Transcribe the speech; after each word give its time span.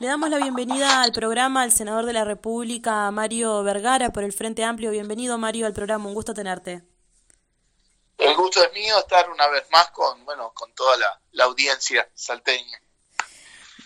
Le 0.00 0.08
damos 0.08 0.28
la 0.28 0.38
bienvenida 0.38 1.02
al 1.02 1.12
programa 1.12 1.62
al 1.62 1.70
senador 1.70 2.04
de 2.04 2.12
la 2.12 2.24
República, 2.24 3.08
Mario 3.12 3.62
Vergara, 3.62 4.10
por 4.10 4.24
el 4.24 4.32
Frente 4.32 4.64
Amplio. 4.64 4.90
Bienvenido, 4.90 5.38
Mario, 5.38 5.66
al 5.66 5.72
programa. 5.72 6.08
Un 6.08 6.14
gusto 6.14 6.34
tenerte. 6.34 6.82
El 8.18 8.34
gusto 8.34 8.64
es 8.64 8.72
mío 8.72 8.98
estar 8.98 9.30
una 9.30 9.46
vez 9.48 9.62
más 9.70 9.92
con, 9.92 10.24
bueno, 10.24 10.52
con 10.52 10.74
toda 10.74 10.96
la, 10.96 11.44
audiencia 11.44 12.10
salteña. 12.12 12.82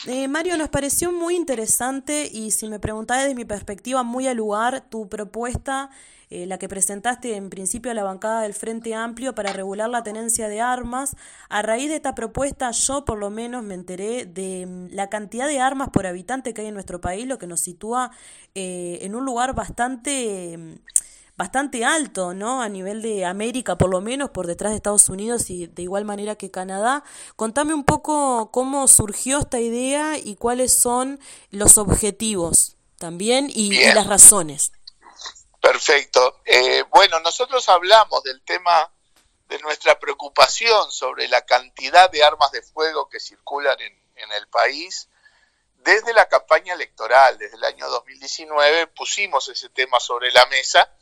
Eh, 0.06 0.28
Mario, 0.28 0.56
nos 0.56 0.70
pareció 0.70 1.12
muy 1.12 1.36
interesante 1.36 2.26
y 2.32 2.52
si 2.52 2.68
me 2.68 2.80
preguntás 2.80 3.18
desde 3.20 3.34
mi 3.34 3.44
perspectiva, 3.44 4.02
muy 4.02 4.28
al 4.28 4.38
lugar 4.38 4.88
tu 4.88 5.10
propuesta 5.10 5.90
eh, 6.30 6.46
la 6.46 6.58
que 6.58 6.68
presentaste 6.68 7.36
en 7.36 7.48
principio 7.50 7.90
a 7.90 7.94
la 7.94 8.02
bancada 8.02 8.42
del 8.42 8.54
Frente 8.54 8.94
Amplio 8.94 9.34
para 9.34 9.52
regular 9.52 9.88
la 9.88 10.02
tenencia 10.02 10.48
de 10.48 10.60
armas. 10.60 11.16
A 11.48 11.62
raíz 11.62 11.88
de 11.88 11.96
esta 11.96 12.14
propuesta 12.14 12.70
yo 12.70 13.04
por 13.04 13.18
lo 13.18 13.30
menos 13.30 13.62
me 13.64 13.74
enteré 13.74 14.26
de 14.26 14.66
mm, 14.66 14.94
la 14.94 15.08
cantidad 15.08 15.48
de 15.48 15.60
armas 15.60 15.88
por 15.90 16.06
habitante 16.06 16.52
que 16.52 16.60
hay 16.60 16.66
en 16.68 16.74
nuestro 16.74 17.00
país, 17.00 17.26
lo 17.26 17.38
que 17.38 17.46
nos 17.46 17.60
sitúa 17.60 18.10
eh, 18.54 18.98
en 19.02 19.14
un 19.14 19.24
lugar 19.24 19.54
bastante 19.54 20.58
mm, 20.58 20.74
bastante 21.38 21.84
alto, 21.84 22.34
¿no? 22.34 22.60
A 22.60 22.68
nivel 22.68 23.00
de 23.00 23.24
América, 23.24 23.78
por 23.78 23.88
lo 23.88 24.00
menos, 24.00 24.30
por 24.30 24.48
detrás 24.48 24.72
de 24.72 24.76
Estados 24.76 25.08
Unidos 25.08 25.48
y 25.50 25.68
de 25.68 25.82
igual 25.82 26.04
manera 26.04 26.34
que 26.34 26.50
Canadá. 26.50 27.04
Contame 27.36 27.74
un 27.74 27.84
poco 27.84 28.50
cómo 28.50 28.88
surgió 28.88 29.38
esta 29.38 29.60
idea 29.60 30.18
y 30.18 30.34
cuáles 30.34 30.72
son 30.72 31.20
los 31.50 31.78
objetivos 31.78 32.76
también 32.98 33.48
y 33.54 33.70
las 33.94 34.08
razones. 34.08 34.72
Perfecto. 35.60 36.40
Eh, 36.44 36.84
bueno, 36.90 37.20
nosotros 37.20 37.68
hablamos 37.68 38.22
del 38.22 38.42
tema 38.42 38.90
de 39.48 39.58
nuestra 39.60 39.98
preocupación 39.98 40.90
sobre 40.92 41.28
la 41.28 41.42
cantidad 41.42 42.10
de 42.10 42.22
armas 42.22 42.52
de 42.52 42.62
fuego 42.62 43.08
que 43.08 43.18
circulan 43.18 43.80
en, 43.80 43.98
el 44.32 44.48
país. 44.48 45.08
Desde 45.76 46.12
la 46.12 46.28
campaña 46.28 46.74
electoral, 46.74 47.38
desde 47.38 47.56
el 47.56 47.64
año 47.64 47.88
2019, 47.88 48.88
pusimos 48.88 49.48
ese 49.48 49.70
tema 49.70 50.00
sobre 50.00 50.30
la 50.32 50.44
mesa 50.46 50.92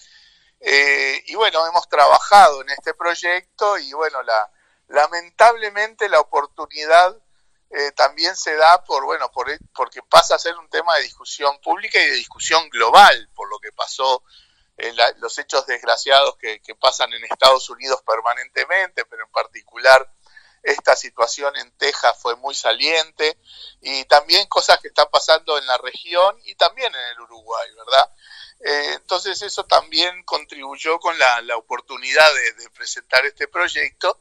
eh, 0.60 1.22
y 1.26 1.34
bueno, 1.34 1.66
hemos 1.66 1.88
trabajado 1.88 2.62
en 2.62 2.70
este 2.70 2.94
proyecto 2.94 3.78
y 3.78 3.92
bueno, 3.92 4.22
la, 4.22 4.50
lamentablemente 4.88 6.08
la 6.08 6.20
oportunidad 6.20 7.16
eh, 7.70 7.92
también 7.92 8.36
se 8.36 8.54
da 8.54 8.82
por 8.84 9.04
bueno 9.04 9.30
por, 9.32 9.48
porque 9.74 10.02
pasa 10.02 10.36
a 10.36 10.38
ser 10.38 10.56
un 10.56 10.68
tema 10.70 10.96
de 10.96 11.02
discusión 11.02 11.58
pública 11.60 12.00
y 12.00 12.06
de 12.06 12.16
discusión 12.16 12.68
global 12.70 13.28
por 13.34 13.50
lo 13.50 13.58
que 13.58 13.72
pasó 13.72 14.22
los 15.19 15.38
hechos 15.38 15.66
desgraciados 15.66 16.36
que, 16.36 16.60
pasan 16.78 17.12
en 17.14 17.24
Estados 17.24 17.70
Unidos 17.70 18.00
permanentemente, 18.06 19.05
pero 19.06 19.24
en 19.24 19.30
particular 19.30 20.10
esta 20.62 20.96
situación 20.96 21.55
en 21.56 21.70
Texas 21.78 22.16
fue 22.20 22.34
muy 22.36 22.55
saliente 22.55 23.38
y 23.80 24.04
también 24.06 24.48
cosas 24.48 24.78
que 24.80 24.88
están 24.88 25.06
pasando 25.10 25.56
en 25.58 25.66
la 25.66 25.78
región 25.78 26.36
y 26.44 26.56
también 26.56 26.92
en 26.94 27.04
el 27.12 27.20
Uruguay, 27.20 27.70
¿verdad? 27.77 28.10
Eh, 28.60 28.92
entonces 28.94 29.41
eso 29.42 29.64
también 29.64 30.24
contribuyó 30.24 30.98
con 30.98 31.16
la, 31.19 31.56
oportunidad 31.56 32.28
de, 32.34 32.70
presentar 32.70 33.24
este 33.24 33.48
proyecto, 33.48 34.20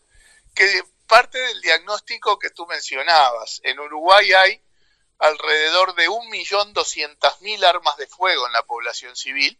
que 0.53 0.83
parte 1.07 1.39
del 1.39 1.61
diagnóstico 1.61 2.37
que 2.37 2.49
tú 2.49 2.65
mencionabas. 2.67 3.59
En 3.63 3.79
Uruguay 3.79 4.31
hay 4.33 4.61
alrededor 5.19 5.95
de 5.95 6.09
1.200.000 6.09 7.65
armas 7.65 7.97
de 7.97 8.07
fuego 8.07 8.45
en 8.47 8.53
la 8.53 8.63
población 8.63 9.15
civil, 9.15 9.59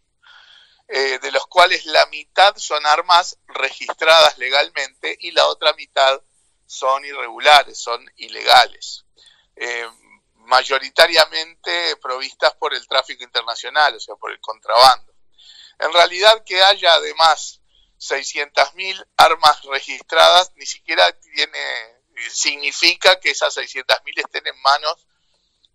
eh, 0.88 1.18
de 1.20 1.32
los 1.32 1.46
cuales 1.46 1.84
la 1.86 2.06
mitad 2.06 2.56
son 2.56 2.84
armas 2.86 3.38
registradas 3.48 4.38
legalmente 4.38 5.16
y 5.20 5.32
la 5.32 5.46
otra 5.46 5.72
mitad 5.74 6.22
son 6.66 7.04
irregulares, 7.04 7.78
son 7.78 8.04
ilegales, 8.16 9.04
eh, 9.56 9.88
mayoritariamente 10.34 11.96
provistas 11.96 12.54
por 12.54 12.74
el 12.74 12.86
tráfico 12.86 13.24
internacional, 13.24 13.96
o 13.96 14.00
sea, 14.00 14.14
por 14.16 14.30
el 14.30 14.40
contrabando. 14.40 15.12
En 15.78 15.92
realidad 15.92 16.44
que 16.44 16.62
haya 16.62 16.94
además 16.94 17.60
600.000 17.98 19.06
armas 19.16 19.62
registradas 19.64 20.52
ni 20.56 20.66
siquiera 20.66 21.10
tiene 21.20 21.96
significa 22.30 23.20
que 23.20 23.30
esas 23.30 23.56
600.000 23.56 24.20
estén 24.24 24.46
en 24.46 24.60
manos 24.62 25.06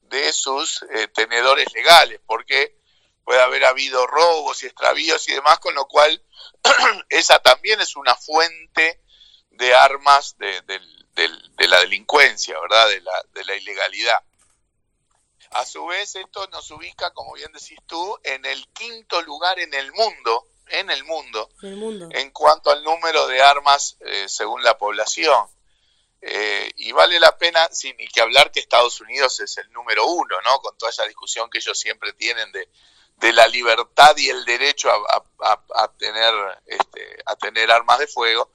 de 0.02 0.34
sus 0.34 0.84
eh, 0.94 1.08
tenedores 1.10 1.72
legales, 1.74 2.20
porque 2.26 2.81
puede 3.24 3.42
haber 3.42 3.66
habido 3.66 4.06
robos 4.08 4.64
y 4.64 4.68
extravíos 4.68 5.28
y 5.30 5.34
demás, 5.34 5.59
con 5.59 5.76
lo 5.76 5.86
cual 5.88 6.24
esa 7.09 7.40
también 7.40 7.82
es 7.82 7.96
una 7.96 8.16
fuente 8.16 9.02
de 9.52 9.74
armas 9.74 10.38
de, 10.38 10.62
la 11.68 11.80
delincuencia, 11.80 12.59
¿verdad? 12.59 12.90
De 12.90 13.02
la, 13.02 13.26
de 13.34 13.44
la 13.46 13.56
ilegalidad. 13.56 14.20
A 15.52 15.66
su 15.66 15.86
vez, 15.86 16.16
esto 16.16 16.48
nos 16.48 16.72
ubica, 16.72 17.12
como 17.12 17.34
bien 17.34 17.52
decís 17.52 17.78
tú, 17.86 18.18
en 18.24 18.46
el 18.46 18.68
quinto 18.70 19.22
lugar 19.22 19.59
en 19.59 19.74
el 19.74 19.92
mundo, 19.92 20.48
en 20.68 20.90
el 20.90 21.03
mundo, 21.03 21.50
en 21.62 22.32
cuanto 22.32 22.72
al 22.72 22.84
número 22.84 23.28
de 23.28 23.42
armas 23.42 23.98
eh, 24.00 24.30
según 24.30 24.64
la 24.64 24.78
población. 24.78 25.46
Eh, 26.22 26.72
y 26.78 26.92
vale 26.92 27.20
la 27.20 27.38
pena, 27.38 27.68
sin 27.72 27.98
ni 27.98 28.08
que 28.08 28.22
hablar 28.22 28.52
que 28.52 28.59
Estados 28.59 29.02
Unidos 29.02 29.40
es 29.42 29.58
el 29.58 29.70
número 29.72 30.06
uno, 30.06 30.40
¿no? 30.42 30.59
Con 30.59 30.78
toda 30.78 30.92
esa 30.92 31.06
discusión 31.06 31.50
que 31.50 31.58
ellos 31.58 31.78
siempre 31.78 32.14
tienen 32.14 32.50
de, 32.52 32.70
de 33.18 33.34
la 33.34 33.48
libertad 33.48 34.16
y 34.18 34.30
el 34.30 34.44
derecho 34.46 34.90
a, 34.92 35.88
tener, 35.98 36.34
este, 36.66 37.18
a 37.26 37.36
tener 37.36 37.72
armas 37.72 38.00
de 38.00 38.08
fuego. 38.08 38.52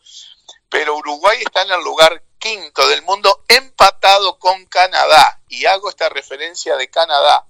Pero 0.68 0.96
Uruguay 0.96 1.38
está 1.40 1.62
en 1.62 1.70
el 1.70 1.84
lugar 1.84 2.22
quinto 2.38 2.86
del 2.88 3.02
mundo 3.02 3.44
empatado 3.48 4.38
con 4.38 4.66
Canadá. 4.66 5.40
Y 5.48 5.66
hago 5.66 5.88
esta 5.88 6.08
referencia 6.08 6.76
de 6.76 6.90
Canadá 6.90 7.46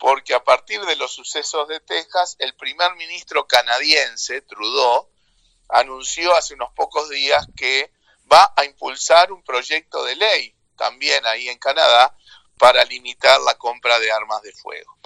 porque 0.00 0.34
a 0.34 0.42
partir 0.42 0.80
de 0.86 0.96
los 0.96 1.12
sucesos 1.12 1.68
de 1.68 1.78
Texas, 1.78 2.34
el 2.38 2.54
primer 2.54 2.94
ministro 2.94 3.46
canadiense, 3.46 4.40
Trudeau, 4.40 5.10
anunció 5.68 6.34
hace 6.34 6.54
unos 6.54 6.72
pocos 6.72 7.10
días 7.10 7.46
que 7.54 7.92
va 8.32 8.52
a 8.56 8.64
impulsar 8.64 9.30
un 9.30 9.42
proyecto 9.42 10.02
de 10.04 10.16
ley 10.16 10.54
también 10.76 11.24
ahí 11.26 11.50
en 11.50 11.58
Canadá 11.58 12.16
para 12.60 12.84
limitar 12.84 13.40
la 13.40 13.54
compra 13.54 13.98
de 13.98 14.12
armas 14.12 14.42
de 14.42 14.52
fuego. 14.52 14.98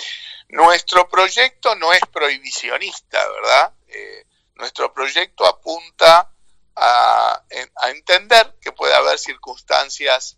Nuestro 0.49 1.09
proyecto 1.09 1.77
no 1.77 1.93
es 1.93 2.01
prohibicionista, 2.13 3.25
¿verdad? 3.31 3.73
Eh, 3.87 4.27
nuestro 4.57 4.93
proyecto 4.93 5.47
apunta 5.47 6.33
a, 6.75 7.45
entender 7.85 8.57
que 8.61 8.73
puede 8.73 8.93
haber 8.93 9.21
circunstancias 9.21 10.37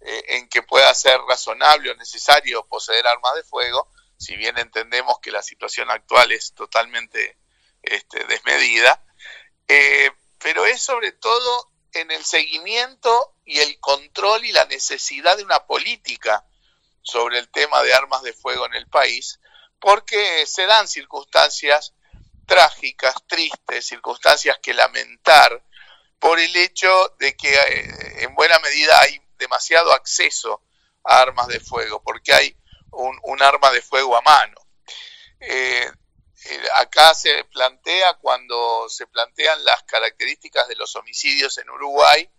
eh, 0.00 0.24
en 0.28 0.48
que 0.48 0.62
pueda 0.62 0.92
ser 0.94 1.20
razonable 1.28 1.90
o 1.90 1.96
necesario 1.96 2.66
poseer 2.66 3.06
armas 3.06 3.34
de 3.34 3.44
fuego, 3.44 3.90
si 4.16 4.34
bien 4.36 4.56
entendemos 4.56 5.18
que 5.20 5.32
la 5.32 5.42
situación 5.42 5.90
actual 5.90 6.32
es 6.32 6.54
totalmente 6.54 7.36
este, 7.82 8.24
desmedida, 8.24 9.04
eh, 9.68 10.10
pero 10.38 10.64
es 10.64 10.80
sobre 10.80 11.12
todo 11.12 11.72
en 11.92 12.10
el 12.10 12.24
seguimiento 12.24 13.36
y 13.44 13.60
el 13.60 13.78
control 13.80 14.46
y 14.46 14.52
la 14.52 14.64
necesidad 14.64 15.36
de 15.36 15.44
una 15.44 15.66
política 15.66 16.46
sobre 17.04 17.38
el 17.38 17.48
tema 17.50 17.82
de 17.82 17.94
armas 17.94 18.22
de 18.22 18.32
fuego 18.32 18.66
en 18.66 18.74
el 18.74 18.88
país, 18.88 19.38
porque 19.78 20.44
se 20.46 20.66
dan 20.66 20.88
circunstancias 20.88 21.94
trágicas, 22.46 23.14
tristes, 23.26 23.86
circunstancias 23.86 24.58
que 24.60 24.74
lamentar 24.74 25.62
por 26.18 26.40
el 26.40 26.56
hecho 26.56 27.14
de 27.18 27.36
que 27.36 27.54
eh, 27.54 28.24
en 28.24 28.34
buena 28.34 28.58
medida 28.58 28.98
hay 29.00 29.20
demasiado 29.38 29.92
acceso 29.92 30.62
a 31.04 31.20
armas 31.20 31.48
de 31.48 31.60
fuego, 31.60 32.02
porque 32.02 32.32
hay 32.32 32.56
un, 32.92 33.42
arma 33.42 33.70
de 33.70 33.82
fuego 33.82 34.16
a 34.16 34.22
mano. 34.22 34.56
Eh, 35.40 35.90
eh, 36.46 36.62
acá 36.76 37.14
se 37.14 37.44
plantea, 37.44 38.14
cuando 38.14 38.88
se 38.88 39.06
plantean 39.06 39.64
las 39.64 39.82
características 39.82 40.66
de 40.68 40.76
los 40.76 40.96
homicidios 40.96 41.58
en 41.58 41.68
Uruguay, 41.68 42.30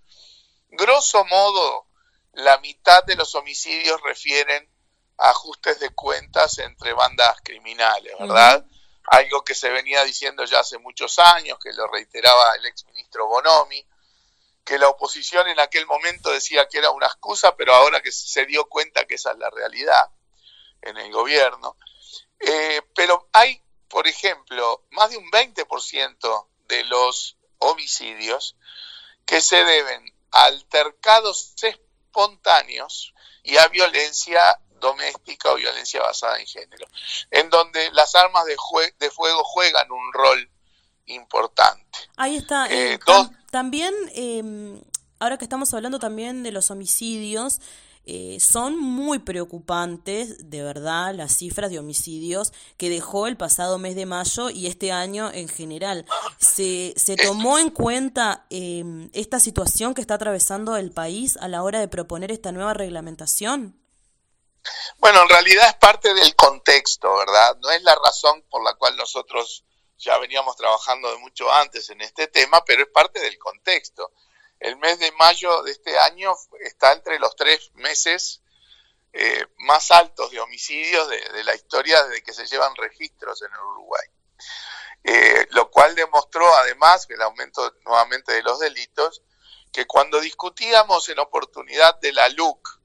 grosso 0.70 1.24
modo 1.26 1.88
la 2.36 2.58
mitad 2.60 3.04
de 3.06 3.16
los 3.16 3.34
homicidios 3.36 4.02
refieren 4.02 4.70
a 5.18 5.30
ajustes 5.30 5.80
de 5.80 5.90
cuentas 5.92 6.58
entre 6.60 6.94
bandas 6.94 7.38
criminales, 7.44 8.14
¿verdad? 8.20 8.66
Algo 9.08 9.44
que 9.44 9.56
se 9.56 9.70
venía 9.70 10.04
diciendo 10.04 10.44
ya 10.46 10.60
hace 10.60 10.78
muchos 10.78 11.18
años, 11.20 11.58
que 11.64 11.72
lo 11.74 11.88
reiteraba 11.88 12.56
el 12.56 12.66
exministro 12.66 13.28
Bonomi, 13.28 13.86
que 14.66 14.78
la 14.78 14.90
oposición 14.90 15.48
en 15.48 15.60
aquel 15.60 15.86
momento 15.86 16.32
decía 16.32 16.68
que 16.68 16.80
era 16.80 16.90
una 16.90 17.06
excusa, 17.06 17.56
pero 17.56 17.74
ahora 17.74 18.02
que 18.02 18.12
se 18.12 18.46
dio 18.46 18.66
cuenta 18.66 19.06
que 19.06 19.16
esa 19.16 19.32
es 19.32 19.38
la 19.38 19.50
realidad 19.50 20.10
en 20.82 20.98
el 20.98 21.12
gobierno. 21.12 21.78
Eh, 22.40 22.82
pero 22.94 23.30
hay, 23.32 23.62
por 23.88 24.08
ejemplo, 24.08 24.86
más 24.92 25.12
de 25.12 25.18
un 25.18 25.30
20% 25.32 26.48
de 26.68 26.84
los 26.86 27.38
homicidios 27.60 28.58
que 29.26 29.40
se 29.40 29.64
deben 29.64 30.14
a 30.32 30.46
altercados 30.46 31.54
espontáneos 32.16 33.14
y 33.44 33.58
a 33.58 33.68
violencia 33.68 34.42
doméstica 34.80 35.52
o 35.52 35.56
violencia 35.56 36.02
basada 36.02 36.40
en 36.40 36.46
género, 36.46 36.88
en 37.32 37.50
donde 37.50 37.92
las 37.92 38.16
armas 38.16 38.46
de, 38.46 38.56
de 39.00 39.12
fuego 39.12 39.44
juegan 39.44 39.92
un 39.92 40.14
rol 40.14 40.50
importante. 41.08 42.00
Ahí 42.18 42.38
está. 42.38 42.68
Eh, 42.70 43.00
también, 43.52 43.94
em, 44.14 44.82
ahora 45.20 45.38
que 45.38 45.46
estamos 45.46 45.74
hablando 45.74 46.00
también 46.00 46.44
de 46.44 46.52
los 46.52 46.72
homicidios, 46.72 47.60
eh, 48.06 48.38
son 48.40 48.78
muy 48.78 49.20
preocupantes, 49.20 50.50
de 50.50 50.62
verdad, 50.62 51.14
las 51.16 51.36
cifras 51.36 51.72
de 51.72 51.80
homicidios 51.80 52.54
que 52.78 52.90
dejó 52.90 53.28
el 53.28 53.38
pasado 53.38 53.80
mes 53.80 53.96
de 53.96 54.06
mayo 54.06 54.50
y 54.50 54.68
este 54.68 54.92
año 54.92 55.32
en 55.34 55.48
general. 55.48 56.06
¿Se, 56.40 56.94
se 56.98 57.16
tomó 57.16 57.58
en 57.58 57.72
cuenta 57.72 58.46
em, 58.50 59.10
esta 59.14 59.40
situación 59.40 59.94
que 59.94 60.02
está 60.02 60.16
atravesando 60.16 60.76
el 60.78 60.92
país 60.92 61.38
a 61.38 61.48
la 61.48 61.64
hora 61.64 61.80
de 61.80 61.88
proponer 61.88 62.32
esta 62.32 62.52
nueva 62.52 62.74
reglamentación? 62.74 63.80
Bueno, 64.98 65.24
en 65.24 65.30
realidad 65.30 65.68
es 65.70 65.76
parte 65.76 66.14
del 66.14 66.36
contexto, 66.36 67.16
¿verdad? 67.16 67.58
No 67.62 67.72
es 67.72 67.84
la 67.84 67.96
razón 67.96 68.44
por 68.50 68.64
la 68.64 68.74
cual 68.76 68.96
nosotros 68.98 69.64
ya 69.98 70.18
veníamos 70.18 70.56
trabajando 70.56 71.10
de 71.12 71.18
mucho 71.18 71.52
antes 71.52 71.90
en 71.90 72.02
este 72.02 72.28
tema, 72.28 72.64
pero 72.66 72.84
es 72.84 72.90
parte 72.90 73.20
del 73.20 73.38
contexto. 73.38 74.12
El 74.66 74.78
mes 74.78 74.98
de 74.98 75.12
mayo 75.12 75.62
de 75.62 75.72
este 75.72 75.96
año 76.00 76.36
está 76.60 76.94
entre 76.94 77.20
los 77.20 77.36
tres 77.36 77.70
meses 77.76 78.42
eh, 79.14 79.46
más 79.60 79.92
altos 79.92 80.32
de 80.32 80.40
homicidios 80.40 81.08
de, 81.08 81.44
la 81.44 81.54
historia 81.54 82.04
desde 82.04 82.24
que 82.24 82.34
se 82.34 82.48
llevan 82.48 82.76
registros 82.76 83.44
en 83.44 83.54
el 83.54 83.60
Uruguay. 83.60 84.08
Eh, 85.04 85.48
lo 85.52 85.70
cual 85.70 85.94
demostró 85.94 86.52
además 86.56 87.06
el 87.12 87.22
aumento 87.22 87.76
nuevamente 87.86 88.34
de 88.34 88.42
los 88.42 88.60
delitos, 88.60 89.22
que 89.72 89.86
cuando 89.86 90.20
discutíamos 90.20 91.10
en 91.10 91.20
oportunidad 91.20 92.00
de 92.00 92.14
la 92.14 92.28
LUC 92.30 92.80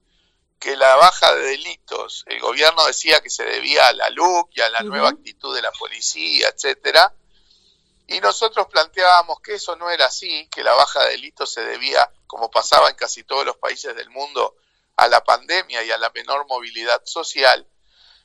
que 0.58 0.76
la 0.76 0.96
baja 0.96 1.34
de 1.34 1.44
delitos, 1.44 2.24
el 2.26 2.40
gobierno 2.40 2.84
decía 2.84 3.22
que 3.22 3.30
se 3.30 3.44
debía 3.44 3.88
a 3.88 3.94
la 3.94 4.10
LUC 4.10 4.50
y 4.52 4.60
a 4.60 4.68
la 4.68 4.80
nueva 4.80 5.08
actitud 5.08 5.56
de 5.56 5.62
la 5.62 5.72
policía, 5.72 6.50
etcétera, 6.50 7.14
y 8.10 8.20
nosotros 8.20 8.66
planteábamos 8.66 9.40
que 9.40 9.54
eso 9.54 9.76
no 9.76 9.88
era 9.88 10.06
así, 10.06 10.48
que 10.48 10.64
la 10.64 10.74
baja 10.74 11.04
de 11.04 11.10
delitos 11.12 11.52
se 11.52 11.62
debía, 11.62 12.12
como 12.26 12.50
pasaba 12.50 12.90
en 12.90 12.96
casi 12.96 13.22
todos 13.22 13.46
los 13.46 13.56
países 13.56 13.94
del 13.94 14.10
mundo, 14.10 14.56
a 14.96 15.06
la 15.06 15.22
pandemia 15.22 15.84
y 15.84 15.92
a 15.92 15.98
la 15.98 16.10
menor 16.10 16.44
movilidad 16.48 17.00
social. 17.04 17.68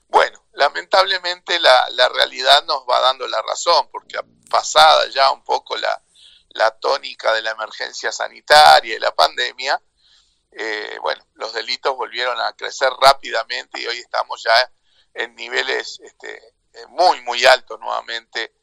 Bueno, 0.07 0.43
lamentablemente 0.53 1.59
la, 1.59 1.87
la 1.91 2.09
realidad 2.09 2.65
nos 2.65 2.83
va 2.89 2.99
dando 2.99 3.27
la 3.27 3.39
razón, 3.43 3.87
porque 3.91 4.19
pasada 4.49 5.07
ya 5.09 5.29
un 5.29 5.43
poco 5.43 5.77
la, 5.77 6.01
la 6.49 6.71
tónica 6.71 7.31
de 7.33 7.43
la 7.43 7.51
emergencia 7.51 8.11
sanitaria 8.11 8.95
y 8.95 8.99
la 8.99 9.13
pandemia, 9.13 9.79
eh, 10.51 10.97
bueno, 10.99 11.23
los 11.35 11.53
delitos 11.53 11.95
volvieron 11.95 12.39
a 12.41 12.53
crecer 12.53 12.89
rápidamente 12.99 13.79
y 13.79 13.85
hoy 13.85 13.99
estamos 13.99 14.41
ya 14.43 14.71
en 15.13 15.35
niveles 15.35 15.99
este, 16.03 16.55
eh, 16.73 16.87
muy, 16.87 17.21
muy 17.21 17.45
altos 17.45 17.79
nuevamente 17.79 18.55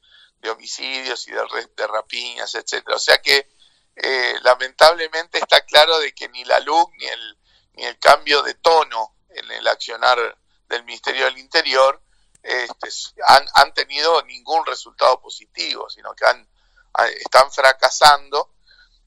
de 0.43 0.51
homicidios 0.51 1.27
y 1.29 1.31
de, 1.31 1.43
de 1.77 1.87
rapiñas, 1.87 2.55
etcétera. 2.55 2.97
O 2.97 3.01
sea 3.01 3.19
que 3.19 3.49
eh, 3.97 4.35
lamentablemente 4.43 5.39
está 5.39 5.61
claro 5.63 5.99
de 6.01 6.15
que 6.15 6.29
ni 6.29 6.45
la 6.45 6.61
luz 6.61 6.87
ni 6.99 7.07
el, 7.07 7.39
ni 7.75 7.85
el 7.85 7.99
cambio 7.99 8.43
de 8.43 8.55
tono 8.55 9.17
en 9.31 9.51
el 9.51 9.67
accionar 9.69 10.19
del 10.69 10.85
Ministerio 10.85 11.27
del 11.27 11.39
Interior 11.39 12.03
este, 12.43 12.89
han, 13.29 13.47
han, 13.55 13.73
tenido 13.73 14.21
ningún 14.25 14.67
resultado 14.67 15.21
positivo, 15.21 15.89
sino 15.89 16.13
que 16.15 16.27
han, 16.27 16.49
están 17.21 17.53
fracasando 17.53 18.55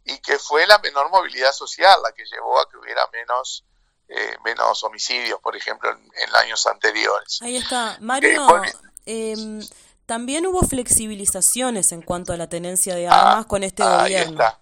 y 0.06 0.20
que 0.20 0.40
fue 0.40 0.66
la 0.68 0.80
menor 0.80 1.10
movilidad 1.10 1.52
social 1.52 2.00
la 2.02 2.14
que 2.14 2.24
llevó 2.26 2.60
a 2.60 2.70
que 2.70 2.78
hubiera 2.78 3.06
menos 3.12 3.66
eh, 4.08 4.38
menos 4.44 4.84
homicidios, 4.84 5.40
por 5.40 5.56
ejemplo, 5.56 5.90
en, 5.90 6.36
años 6.36 6.66
anteriores. 6.68 7.40
Ahí 7.42 7.58
está. 7.58 7.98
Mario, 8.02 8.64
eh, 9.06 9.34
em, 9.34 9.60
también 10.06 10.46
hubo 10.46 10.62
flexibilizaciones 10.62 11.92
en 11.92 12.02
cuanto 12.02 12.34
a 12.34 12.38
la 12.38 12.48
tenencia 12.48 12.96
de 12.96 13.08
armas 13.08 13.46
ah, 13.46 13.48
con 13.48 13.64
este 13.64 13.84
ahí 13.84 14.14
gobierno. 14.14 14.34
Está. 14.34 14.62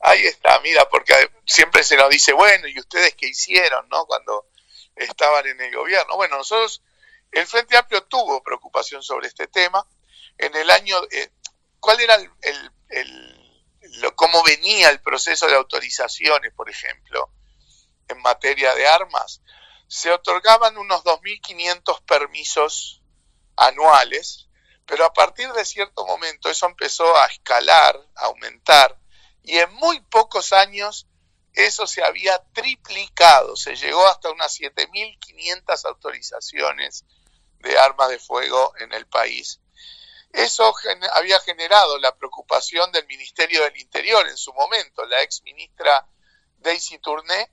Ahí 0.00 0.26
está, 0.26 0.60
mira, 0.60 0.88
porque 0.88 1.12
siempre 1.44 1.82
se 1.82 1.96
nos 1.96 2.08
dice, 2.08 2.32
bueno, 2.32 2.68
¿y 2.68 2.78
ustedes 2.78 3.14
qué 3.14 3.28
hicieron, 3.28 3.88
no? 3.88 4.06
Cuando 4.06 4.46
estaban 4.94 5.46
en 5.46 5.60
el 5.60 5.74
gobierno. 5.74 6.16
Bueno, 6.16 6.36
nosotros, 6.36 6.82
el 7.32 7.46
Frente 7.46 7.76
Amplio 7.76 8.02
tuvo 8.04 8.42
preocupación 8.42 9.02
sobre 9.02 9.26
este 9.26 9.48
tema. 9.48 9.84
En 10.38 10.54
el 10.54 10.70
año, 10.70 10.96
eh, 11.10 11.30
¿cuál 11.80 12.00
era 12.00 12.14
el, 12.14 12.30
el 12.90 13.38
cómo 14.14 14.42
venía 14.42 14.90
el 14.90 15.00
proceso 15.00 15.46
de 15.46 15.54
autorizaciones, 15.54 16.52
por 16.52 16.68
ejemplo, 16.70 17.30
en 18.08 18.20
materia 18.22 18.74
de 18.74 18.86
armas, 18.86 19.42
se 19.86 20.10
otorgaban 20.10 20.76
unos 20.76 21.02
2.500 21.04 22.02
permisos 22.04 23.02
anuales, 23.56 24.47
pero 24.88 25.04
a 25.04 25.12
partir 25.12 25.52
de 25.52 25.66
cierto 25.66 26.06
momento 26.06 26.48
eso 26.48 26.64
empezó 26.64 27.14
a 27.18 27.26
escalar, 27.26 27.94
a 28.16 28.24
aumentar, 28.24 28.98
y 29.42 29.58
en 29.58 29.70
muy 29.74 30.00
pocos 30.00 30.54
años 30.54 31.06
eso 31.52 31.86
se 31.86 32.02
había 32.02 32.38
triplicado, 32.54 33.54
se 33.54 33.76
llegó 33.76 34.06
hasta 34.08 34.30
unas 34.30 34.58
7.500 34.58 35.84
autorizaciones 35.84 37.04
de 37.58 37.78
armas 37.78 38.08
de 38.08 38.18
fuego 38.18 38.72
en 38.78 38.94
el 38.94 39.06
país. 39.06 39.60
Eso 40.32 40.72
había 41.12 41.38
generado 41.40 41.98
la 41.98 42.16
preocupación 42.16 42.90
del 42.90 43.06
Ministerio 43.06 43.64
del 43.64 43.76
Interior 43.76 44.26
en 44.26 44.38
su 44.38 44.54
momento. 44.54 45.04
La 45.04 45.20
ex 45.22 45.42
ministra 45.42 46.06
Daisy 46.58 46.98
Tourné 46.98 47.50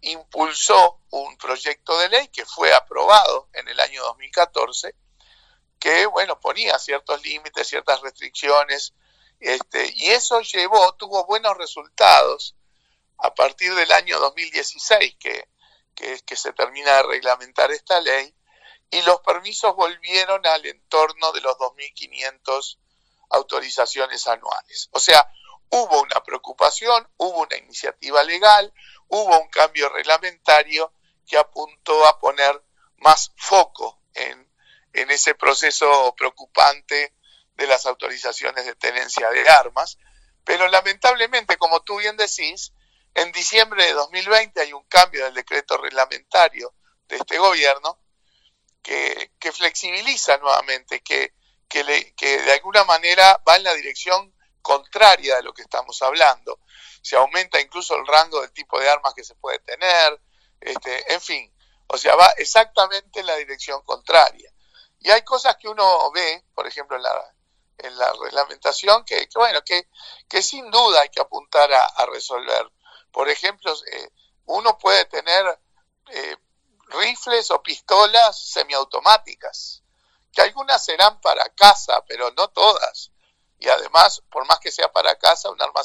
impulsó 0.00 1.00
un 1.10 1.36
proyecto 1.36 1.98
de 1.98 2.08
ley 2.08 2.28
que 2.28 2.46
fue 2.46 2.72
aprobado 2.72 3.48
en 3.52 3.68
el 3.68 3.78
año 3.78 4.02
2014 4.04 4.94
que, 5.78 6.06
bueno, 6.06 6.40
ponía 6.40 6.78
ciertos 6.78 7.22
límites, 7.22 7.68
ciertas 7.68 8.00
restricciones, 8.00 8.94
este, 9.40 9.92
y 9.94 10.08
eso 10.08 10.40
llevó, 10.40 10.94
tuvo 10.94 11.24
buenos 11.26 11.56
resultados 11.56 12.56
a 13.18 13.34
partir 13.34 13.74
del 13.74 13.90
año 13.92 14.18
2016 14.18 15.16
que, 15.18 15.48
que, 15.94 16.18
que 16.24 16.36
se 16.36 16.52
termina 16.52 16.96
de 16.96 17.02
reglamentar 17.04 17.70
esta 17.70 18.00
ley, 18.00 18.34
y 18.90 19.02
los 19.02 19.20
permisos 19.20 19.76
volvieron 19.76 20.46
al 20.46 20.64
entorno 20.64 21.32
de 21.32 21.40
los 21.42 21.54
2.500 21.56 22.78
autorizaciones 23.30 24.26
anuales. 24.26 24.88
O 24.92 25.00
sea, 25.00 25.30
hubo 25.70 26.00
una 26.00 26.22
preocupación, 26.22 27.06
hubo 27.18 27.42
una 27.42 27.56
iniciativa 27.56 28.24
legal, 28.24 28.72
hubo 29.08 29.38
un 29.38 29.48
cambio 29.48 29.88
reglamentario 29.90 30.92
que 31.26 31.36
apuntó 31.36 32.06
a 32.06 32.18
poner 32.18 32.62
más 32.96 33.32
foco 33.36 34.00
en, 34.14 34.47
en 34.92 35.10
ese 35.10 35.34
proceso 35.34 36.14
preocupante 36.16 37.14
de 37.54 37.66
las 37.66 37.86
autorizaciones 37.86 38.64
de 38.66 38.74
tenencia 38.74 39.30
de 39.30 39.48
armas, 39.48 39.98
pero 40.44 40.68
lamentablemente, 40.68 41.56
como 41.56 41.80
tú 41.80 41.98
bien 41.98 42.16
decís, 42.16 42.72
en 43.14 43.32
diciembre 43.32 43.84
de 43.84 43.92
2020 43.92 44.60
hay 44.60 44.72
un 44.72 44.84
cambio 44.84 45.24
del 45.24 45.34
decreto 45.34 45.76
reglamentario 45.76 46.72
de 47.08 47.16
este 47.16 47.38
gobierno 47.38 47.98
que, 48.82 49.52
flexibiliza 49.52 50.38
nuevamente, 50.38 51.00
que, 51.00 51.34
que, 51.68 51.82
de 51.82 52.52
alguna 52.52 52.84
manera 52.84 53.42
va 53.46 53.56
en 53.56 53.64
la 53.64 53.74
dirección 53.74 54.34
contraria 54.62 55.36
de 55.36 55.42
lo 55.42 55.52
que 55.52 55.62
estamos 55.62 56.00
hablando. 56.02 56.60
Se 57.02 57.16
aumenta 57.16 57.60
incluso 57.60 57.96
el 57.96 58.06
rango 58.06 58.40
del 58.40 58.52
tipo 58.52 58.78
de 58.78 58.88
armas 58.88 59.14
que 59.14 59.24
se 59.24 59.34
puede 59.34 59.58
tener, 59.60 60.20
este, 60.60 61.12
en 61.12 61.20
fin, 61.20 61.52
o 61.88 61.98
sea, 61.98 62.14
va 62.14 62.28
exactamente 62.36 63.20
en 63.20 63.26
la 63.26 63.36
dirección 63.36 63.82
contraria. 63.82 64.50
Y 65.00 65.10
hay 65.10 65.22
cosas 65.22 65.56
que 65.56 65.68
uno 65.68 66.10
ve, 66.12 66.44
por 66.54 66.66
ejemplo, 66.66 66.96
en 66.96 67.02
la, 67.02 67.34
en 67.78 67.96
la 67.96 68.12
reglamentación, 68.20 69.04
que, 69.04 69.28
bueno, 69.34 69.62
que, 69.62 69.88
que 70.28 70.42
sin 70.42 70.70
duda 70.70 71.02
hay 71.02 71.08
que 71.08 71.20
apuntar 71.20 71.72
a, 71.72 72.06
resolver. 72.06 72.70
Por 73.12 73.28
ejemplo, 73.28 73.72
eh, 73.92 74.10
uno 74.46 74.76
puede 74.78 75.04
tener 75.06 75.60
eh, 76.10 76.36
rifles 76.88 77.50
o 77.50 77.62
pistolas 77.62 78.38
semiautomáticas, 78.50 79.82
que 80.32 80.42
algunas 80.42 80.84
serán 80.84 81.20
para 81.20 81.48
casa, 81.50 82.04
pero 82.06 82.30
no 82.32 82.48
todas. 82.48 83.12
Y 83.60 83.68
además, 83.68 84.22
por 84.30 84.46
más 84.46 84.58
que 84.60 84.70
sea 84.70 84.90
para 84.92 85.16
casa, 85.16 85.50
un 85.50 85.60
arma 85.60 85.82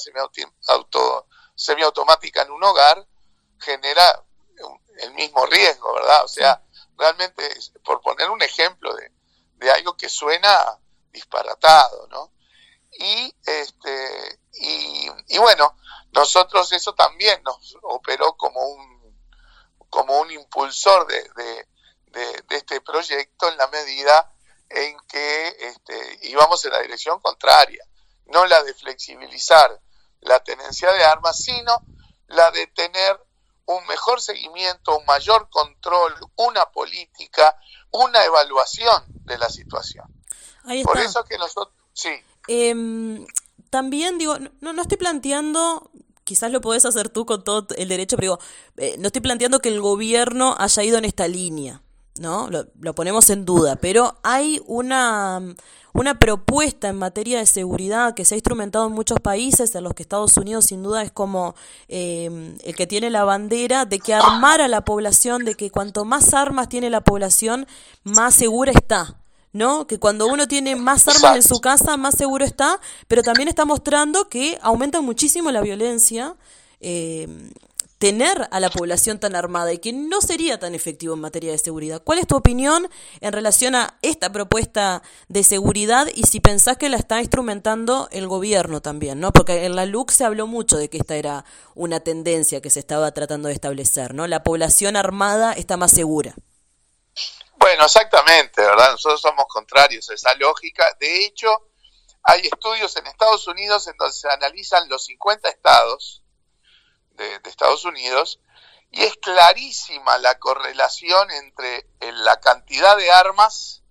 semiautomática 1.56 2.42
en 2.44 2.52
un 2.52 2.64
hogar 2.64 3.08
genera 3.60 4.24
el 5.00 5.14
mismo 5.14 5.46
riesgo, 5.46 5.94
¿verdad? 5.94 6.24
O 6.24 6.28
sea, 6.28 6.62
realmente, 6.98 7.50
por 7.84 8.02
poner 8.02 8.30
un 8.30 8.42
ejemplo 8.42 8.94
de, 8.96 9.12
de 9.56 9.72
algo 9.72 9.96
que 9.96 10.10
suena 10.10 10.80
disparatado, 11.12 12.08
¿no? 12.08 12.32
Y, 12.92 13.36
este, 13.46 14.40
y, 14.54 15.08
y 15.28 15.38
bueno, 15.40 15.78
nosotros 16.12 16.72
eso 16.74 16.94
también 16.94 17.42
nos 17.44 17.76
operó 17.82 18.34
como 18.38 18.60
un 18.68 18.94
como 19.94 20.20
un 20.22 20.32
impulsor 20.32 21.06
de, 21.06 21.68
este 22.50 22.82
proyecto 22.82 23.48
en 23.48 23.58
la 23.58 23.68
medida 23.68 24.34
en 24.70 24.98
que 25.08 25.56
este, 25.60 26.20
íbamos 26.24 26.66
en 26.66 26.72
la 26.72 26.82
dirección 26.82 27.20
contraria, 27.20 27.86
no 28.26 28.48
la 28.48 28.64
de 28.64 28.74
flexibilizar 28.74 29.80
la 30.22 30.44
tenencia 30.44 30.92
de 30.92 31.04
armas, 31.04 31.38
sino 31.38 31.86
la 32.26 32.50
de 32.50 32.66
tener 32.68 33.24
un 33.66 33.86
mejor 33.88 34.22
seguimiento, 34.22 34.98
un 34.98 35.06
mayor 35.06 35.50
control, 35.50 36.14
una 36.36 36.66
política, 36.66 37.56
una 37.92 38.24
evaluación 38.24 39.04
de 39.26 39.38
la 39.38 39.50
situación. 39.50 40.06
Por 40.84 40.98
eso 40.98 41.24
que 41.24 41.38
nosotros, 41.38 41.76
sí. 41.94 42.12
Em, 42.48 43.26
también 43.70 44.18
digo, 44.18 44.38
no, 44.62 44.74
no 44.74 44.82
estoy 44.82 44.98
planteando 44.98 45.90
quizás 46.24 46.52
lo 46.52 46.62
podés 46.62 46.86
hacer 46.86 47.10
tú 47.10 47.26
con 47.26 47.44
todo 47.44 47.68
el 47.76 47.90
derecho, 47.90 48.16
pero 48.16 48.38
digo, 48.38 48.40
eh, 48.78 48.96
no 48.98 49.08
estoy 49.08 49.22
planteando 49.22 49.60
que 49.60 49.70
el 49.70 49.82
gobierno 49.82 50.56
haya 50.58 50.84
ido 50.84 50.98
en 50.98 51.06
esta 51.06 51.28
línea, 51.28 51.82
¿no? 52.16 52.50
Lo, 52.50 52.68
lo 52.80 52.96
ponemos 52.96 53.30
en 53.30 53.46
duda, 53.46 53.76
pero 53.76 54.18
hay 54.24 54.62
una 54.66 55.42
una 55.94 56.18
propuesta 56.18 56.90
en 56.90 56.98
materia 56.98 57.40
de 57.40 57.46
seguridad 57.46 58.16
que 58.16 58.26
se 58.26 58.36
ha 58.36 58.38
instrumentado 58.38 58.88
en 58.88 58.94
muchos 58.94 59.20
países, 59.20 59.74
en 59.76 59.84
los 59.84 59.94
que 59.94 60.04
Estados 60.04 60.36
Unidos 60.38 60.66
sin 60.66 60.84
duda 60.84 61.04
es 61.04 61.12
como 61.12 61.56
eh, 61.88 62.56
el 62.64 62.76
que 62.76 62.88
tiene 62.88 63.10
la 63.10 63.24
bandera, 63.24 63.86
de 63.86 64.00
que 64.00 64.14
armar 64.14 64.62
a 64.62 64.68
la 64.68 64.84
población, 64.84 65.46
de 65.46 65.56
que 65.56 65.70
cuanto 65.70 66.04
más 66.04 66.34
armas 66.34 66.68
tiene 66.68 66.90
la 66.90 67.02
población, 67.02 67.68
más 68.04 68.36
segura 68.36 68.72
está. 68.72 69.18
¿no? 69.54 69.86
Que 69.86 70.00
cuando 70.00 70.26
uno 70.26 70.48
tiene 70.48 70.76
más 70.76 71.08
armas 71.08 71.36
en 71.36 71.44
su 71.44 71.62
casa, 71.62 71.96
más 71.96 72.16
seguro 72.16 72.44
está, 72.44 72.80
pero 73.08 73.22
también 73.22 73.48
está 73.48 73.66
mostrando 73.66 74.28
que 74.28 74.58
aumenta 74.64 75.00
muchísimo 75.02 75.52
la 75.52 75.62
violencia 75.62 76.36
eh, 76.82 77.28
tener 78.04 78.50
a 78.52 78.60
la 78.60 78.70
población 78.70 79.18
tan 79.18 79.34
armada 79.34 79.72
y 79.72 79.78
que 79.78 79.94
no 79.94 80.20
sería 80.20 80.60
tan 80.60 80.76
efectivo 80.76 81.14
en 81.14 81.22
materia 81.22 81.54
de 81.54 81.58
seguridad. 81.58 82.04
¿Cuál 82.04 82.20
es 82.20 82.28
tu 82.28 82.36
opinión 82.36 82.92
en 83.22 83.32
relación 83.32 83.76
a 83.76 83.98
esta 84.02 84.30
propuesta 84.30 85.02
de 85.30 85.42
seguridad 85.46 86.08
y 86.14 86.24
si 86.24 86.42
pensás 86.42 86.76
que 86.76 86.90
la 86.90 86.98
está 86.98 87.22
instrumentando 87.22 88.10
el 88.12 88.28
gobierno 88.28 88.82
también, 88.82 89.22
¿no? 89.22 89.32
Porque 89.32 89.64
en 89.64 89.78
la 89.78 89.86
LUC 89.86 90.12
se 90.12 90.26
habló 90.26 90.48
mucho 90.48 90.76
de 90.76 90.90
que 90.90 90.98
esta 90.98 91.16
era 91.16 91.46
una 91.76 92.02
tendencia 92.02 92.60
que 92.60 92.70
se 92.70 92.82
estaba 92.82 93.10
tratando 93.14 93.48
de 93.48 93.54
establecer, 93.54 94.14
¿no? 94.14 94.28
La 94.28 94.44
población 94.44 94.98
armada 94.98 95.54
está 95.54 95.78
más 95.78 95.92
segura. 95.92 96.36
Bueno, 97.56 97.86
exactamente, 97.86 98.62
¿verdad? 98.62 98.92
Nosotros 98.92 99.22
somos 99.22 99.46
contrarios 99.48 100.10
a 100.10 100.16
esa 100.16 100.36
lógica. 100.36 100.86
De 101.00 101.24
hecho, 101.24 101.48
hay 102.24 102.42
estudios 102.42 102.98
en 102.98 103.08
Estados 103.08 103.48
Unidos 103.48 103.88
en 103.88 103.96
donde 103.98 104.14
se 104.14 104.28
analizan 104.28 104.90
los 104.90 105.06
50 105.06 105.48
estados 105.48 106.23
de, 107.14 107.40
Estados 107.46 107.86
Unidos, 107.86 108.40
y 108.92 109.04
es 109.04 109.16
clarísima 109.18 110.18
la 110.18 110.38
correlación 110.40 111.32
entre 111.32 111.88
la 112.00 112.40
cantidad 112.40 112.96
de 112.98 113.12
armas 113.12 113.84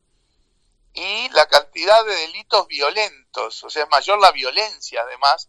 y 0.94 1.28
la 1.30 1.46
cantidad 1.46 2.04
de 2.04 2.14
delitos 2.14 2.66
violentos, 2.66 3.64
o 3.64 3.70
sea, 3.70 3.84
es 3.84 3.90
mayor 3.90 4.20
la 4.20 4.30
violencia 4.30 5.00
además 5.02 5.48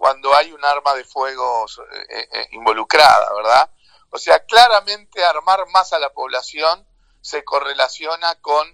cuando 0.00 0.34
hay 0.34 0.50
un 0.50 0.64
arma 0.64 0.94
de 0.94 1.04
fuego 1.04 1.66
eh, 2.08 2.28
eh, 2.32 2.48
involucrada, 2.52 3.34
¿verdad? 3.34 3.70
O 4.08 4.16
sea, 4.16 4.46
claramente 4.46 5.22
armar 5.22 5.68
más 5.68 5.92
a 5.92 5.98
la 5.98 6.10
población 6.10 6.88
se 7.20 7.44
correlaciona 7.44 8.34
con 8.36 8.66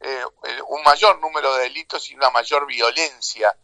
eh, 0.00 0.24
un 0.68 0.82
mayor 0.82 1.20
número 1.20 1.54
de 1.54 1.64
delitos 1.64 2.08
y 2.08 2.14
una 2.14 2.30
mayor 2.30 2.66
violencia 2.66 3.54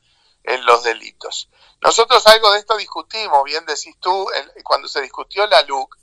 en 0.46 0.64
los 0.64 0.84
delitos. 0.84 1.50
Nosotros 1.82 2.26
algo 2.26 2.52
de 2.52 2.60
esto 2.60 2.76
discutimos, 2.76 3.44
bien 3.44 3.66
decís 3.66 3.96
tú, 4.00 4.28
cuando 4.64 4.88
se 4.88 5.02
discutió 5.02 5.46
la 5.46 5.60
LUC, 5.62 5.96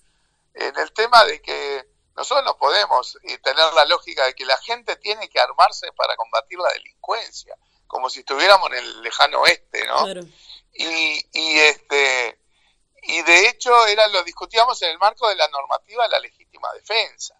en 0.53 0.77
el 0.77 0.91
tema 0.93 1.23
de 1.23 1.41
que 1.41 1.87
nosotros 2.15 2.45
no 2.45 2.57
podemos 2.57 3.17
eh, 3.23 3.39
tener 3.39 3.73
la 3.73 3.85
lógica 3.85 4.25
de 4.25 4.35
que 4.35 4.45
la 4.45 4.57
gente 4.57 4.97
tiene 4.97 5.29
que 5.29 5.39
armarse 5.39 5.91
para 5.93 6.15
combatir 6.15 6.59
la 6.59 6.69
delincuencia, 6.73 7.57
como 7.87 8.09
si 8.09 8.19
estuviéramos 8.19 8.69
en 8.71 8.77
el 8.77 9.01
lejano 9.01 9.41
oeste, 9.41 9.85
¿no? 9.87 10.05
Y, 10.73 11.25
y, 11.31 11.59
este 11.59 12.39
y 13.03 13.21
de 13.23 13.47
hecho 13.47 13.85
era 13.87 14.07
lo 14.07 14.23
discutíamos 14.23 14.81
en 14.81 14.91
el 14.91 14.99
marco 14.99 15.27
de 15.27 15.35
la 15.35 15.47
normativa 15.47 16.03
de 16.03 16.09
la 16.09 16.19
legítima 16.19 16.71
defensa. 16.73 17.35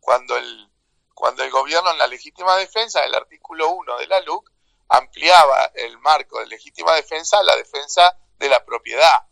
Cuando 0.00 0.36
el 0.36 0.68
cuando 1.14 1.44
el 1.44 1.50
gobierno 1.50 1.90
en 1.90 1.98
la 1.98 2.06
legítima 2.06 2.56
defensa, 2.56 3.04
el 3.04 3.14
artículo 3.14 3.68
1 3.70 3.98
de 3.98 4.06
la 4.06 4.20
LUC, 4.20 4.50
ampliaba 4.90 5.70
el 5.74 5.98
marco 5.98 6.40
de 6.40 6.46
legítima 6.46 6.94
defensa 6.94 7.38
a 7.38 7.44
la 7.44 7.56
defensa 7.56 8.16
de 8.38 8.48
la 8.48 8.64
propiedad, 8.64 9.24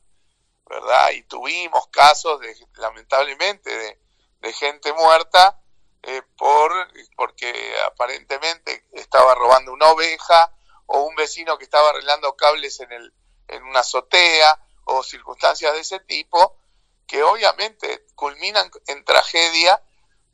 ¿verdad? 0.66 1.10
Y 1.10 1.24
tuvimos 1.24 1.88
casos, 1.88 2.40
de, 2.40 2.54
lamentablemente, 2.76 3.70
de, 3.70 3.98
gente 4.52 4.92
muerta 4.94 5.60
eh, 6.02 6.22
por 6.36 6.72
porque 7.16 7.74
aparentemente 7.84 8.86
estaba 8.92 9.34
robando 9.34 9.72
una 9.72 9.88
oveja 9.88 10.52
o 10.86 11.02
un 11.02 11.14
vecino 11.16 11.58
que 11.58 11.64
estaba 11.64 11.90
arreglando 11.90 12.34
cables 12.34 12.80
en, 12.80 12.90
el, 12.92 13.12
en 13.48 13.62
una 13.64 13.80
azotea 13.80 14.58
o 14.84 15.02
circunstancias 15.02 15.74
de 15.74 15.80
ese 15.80 16.00
tipo 16.00 16.56
que 17.06 17.22
obviamente 17.22 18.06
culminan 18.14 18.70
en 18.86 19.04
tragedia 19.04 19.82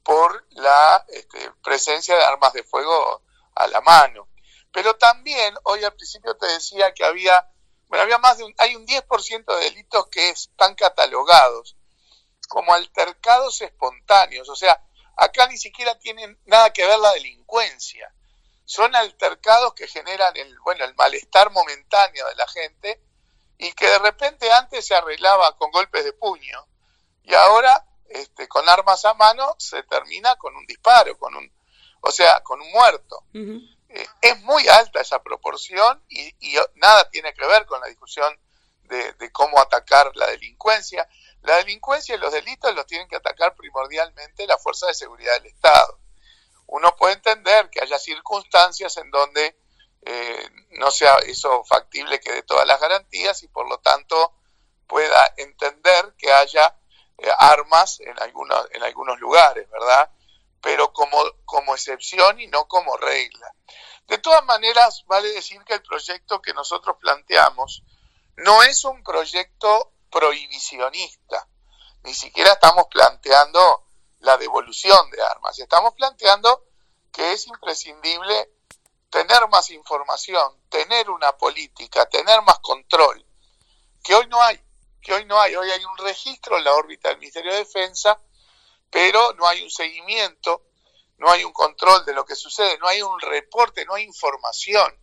por 0.05 0.47
la 0.51 1.05
este, 1.09 1.51
presencia 1.63 2.17
de 2.17 2.25
armas 2.25 2.53
de 2.53 2.63
fuego 2.63 3.23
a 3.57 3.67
la 3.67 3.81
mano. 3.81 4.29
Pero 4.75 4.97
también, 4.97 5.55
hoy 5.63 5.85
al 5.85 5.95
principio 5.95 6.37
te 6.37 6.47
decía 6.47 6.93
que 6.93 7.05
había, 7.05 7.49
bueno, 7.87 8.03
había 8.03 8.19
más 8.19 8.39
de 8.39 8.45
un, 8.45 8.53
hay 8.59 8.75
un 8.75 8.85
10% 8.85 9.45
de 9.57 9.65
delitos 9.67 10.09
que 10.09 10.31
están 10.31 10.75
catalogados 10.75 11.77
como 12.49 12.75
altercados 12.75 13.63
espontáneos, 13.63 14.49
o 14.49 14.57
sea, 14.57 14.85
acá 15.17 15.47
ni 15.47 15.59
siquiera 15.59 15.97
tienen 16.01 16.41
nada 16.47 16.73
que 16.73 16.85
ver 16.85 16.99
la 16.99 17.13
delincuencia. 17.13 18.13
Son 18.65 18.97
altercados 18.97 19.75
que 19.75 19.87
generan 19.87 20.37
el, 20.37 20.59
bueno, 20.65 20.85
el 20.85 20.95
malestar 20.97 21.53
momentáneo 21.53 22.27
de 22.27 22.35
la 22.35 22.49
gente 22.49 23.01
y 23.59 23.73
que 23.75 23.87
de 23.87 23.99
repente 24.01 24.51
antes 24.51 24.85
se 24.85 24.97
arreglaba 24.97 25.57
con 25.57 25.71
golpes 25.71 26.05
de 26.05 26.15
puño 26.15 26.67
y 27.23 27.33
ahora 27.33 27.87
este, 28.09 28.49
con 28.49 28.69
armas 28.69 29.05
a 29.05 29.15
mano 29.15 29.55
se 29.57 29.85
termina 29.85 30.35
con 30.35 30.57
un 30.57 30.67
disparo, 30.67 31.17
con 31.17 31.37
un, 31.37 31.49
o 32.01 32.11
sea, 32.11 32.41
con 32.43 32.61
un 32.61 32.73
muerto. 32.73 33.25
Eh, 33.95 34.09
es 34.23 34.43
muy 34.43 34.67
alta 34.67 35.01
esa 35.01 35.23
proporción 35.23 36.03
y, 36.09 36.35
nada 36.75 37.09
tiene 37.11 37.33
que 37.33 37.47
ver 37.47 37.65
con 37.65 37.81
la 37.81 37.87
discusión 37.87 38.37
de, 38.83 39.31
cómo 39.33 39.61
atacar 39.61 40.11
la 40.17 40.27
delincuencia. 40.27 41.09
La 41.43 41.57
delincuencia 41.59 42.17
y 42.17 42.19
los 42.19 42.33
delitos 42.33 42.75
los 42.75 42.87
tienen 42.87 43.09
que 43.09 43.17
atacar 43.17 43.55
primordialmente 43.55 44.49
la 44.49 44.59
fuerza 44.59 44.89
de 44.89 44.95
seguridad 44.95 45.35
del 45.35 45.47
Estado. 45.47 46.01
Uno 46.67 46.97
puede 46.97 47.15
entender 47.15 47.71
que 47.71 47.83
haya 47.83 47.99
circunstancias 47.99 48.97
en 48.97 49.11
donde 49.13 49.57
eh, 50.03 50.49
no 50.71 50.91
sea 50.91 51.17
eso 51.27 51.63
factible 51.65 52.19
que 52.19 52.33
dé 52.33 52.43
todas 52.43 52.67
las 52.67 52.81
garantías 52.81 53.43
y 53.45 53.49
por 53.49 53.69
lo 53.69 53.79
tanto 53.79 54.35
pueda 54.89 55.35
entender 55.37 56.15
que 56.19 56.33
haya 56.33 56.77
eh, 57.19 57.31
armas 57.39 58.01
en 58.01 58.21
algunos, 58.21 58.67
en 58.73 58.83
algunos 58.83 59.21
lugares, 59.21 59.71
¿verdad? 59.71 60.11
Pero 60.65 60.95
como, 60.95 61.19
como 61.45 61.75
excepción 61.75 62.41
y 62.41 62.47
no 62.47 62.67
como 62.67 62.97
regla. 62.97 63.55
De 64.07 64.17
todas 64.17 64.43
maneras, 64.47 65.05
vale 65.07 65.29
decir 65.29 65.63
que 65.65 65.75
el 65.75 65.83
proyecto 65.83 66.41
que 66.41 66.55
nosotros 66.55 66.97
planteamos 66.99 67.83
no 68.37 68.63
es 68.63 68.83
un 68.87 69.03
proyecto 69.05 69.93
prohibicionista, 70.11 71.47
ni 72.03 72.15
siquiera 72.15 72.55
estamos 72.55 72.87
planteando 72.91 73.85
la 74.21 74.39
devolución 74.39 75.11
de 75.11 75.23
armas, 75.23 75.59
estamos 75.59 75.93
planteando 75.93 76.65
que 77.13 77.33
es 77.33 77.47
imprescindible 77.47 78.51
tener 79.11 79.47
más 79.49 79.69
información, 79.71 80.63
tener 80.71 81.11
una 81.11 81.37
política, 81.37 82.07
tener 82.07 82.41
más 82.41 82.59
control, 82.61 83.23
que 84.03 84.15
hoy 84.15 84.27
no 84.29 84.43
hay, 84.43 84.59
que 85.03 85.13
hoy 85.13 85.27
no 85.27 85.39
hay, 85.39 85.55
hoy 85.57 85.71
hay 85.71 85.85
un 85.85 85.99
registro 85.99 86.57
en 86.57 86.65
la 86.65 86.73
órbita 86.73 87.11
del 87.11 87.19
Ministerio 87.19 87.53
de 87.53 87.59
Defensa, 87.59 88.19
pero 88.95 89.33
no 89.33 89.49
hay 89.49 89.61
un 89.61 89.73
seguimiento, 89.73 90.67
no 91.19 91.29
hay 91.29 91.43
un 91.43 91.53
control 91.53 92.05
de 92.05 92.15
lo 92.15 92.25
que 92.25 92.37
sucede, 92.37 92.79
no 92.79 92.87
hay 92.87 93.03
un 93.03 93.19
reporte, 93.19 93.85
no 93.85 93.95
hay 93.95 94.05
información. 94.05 94.97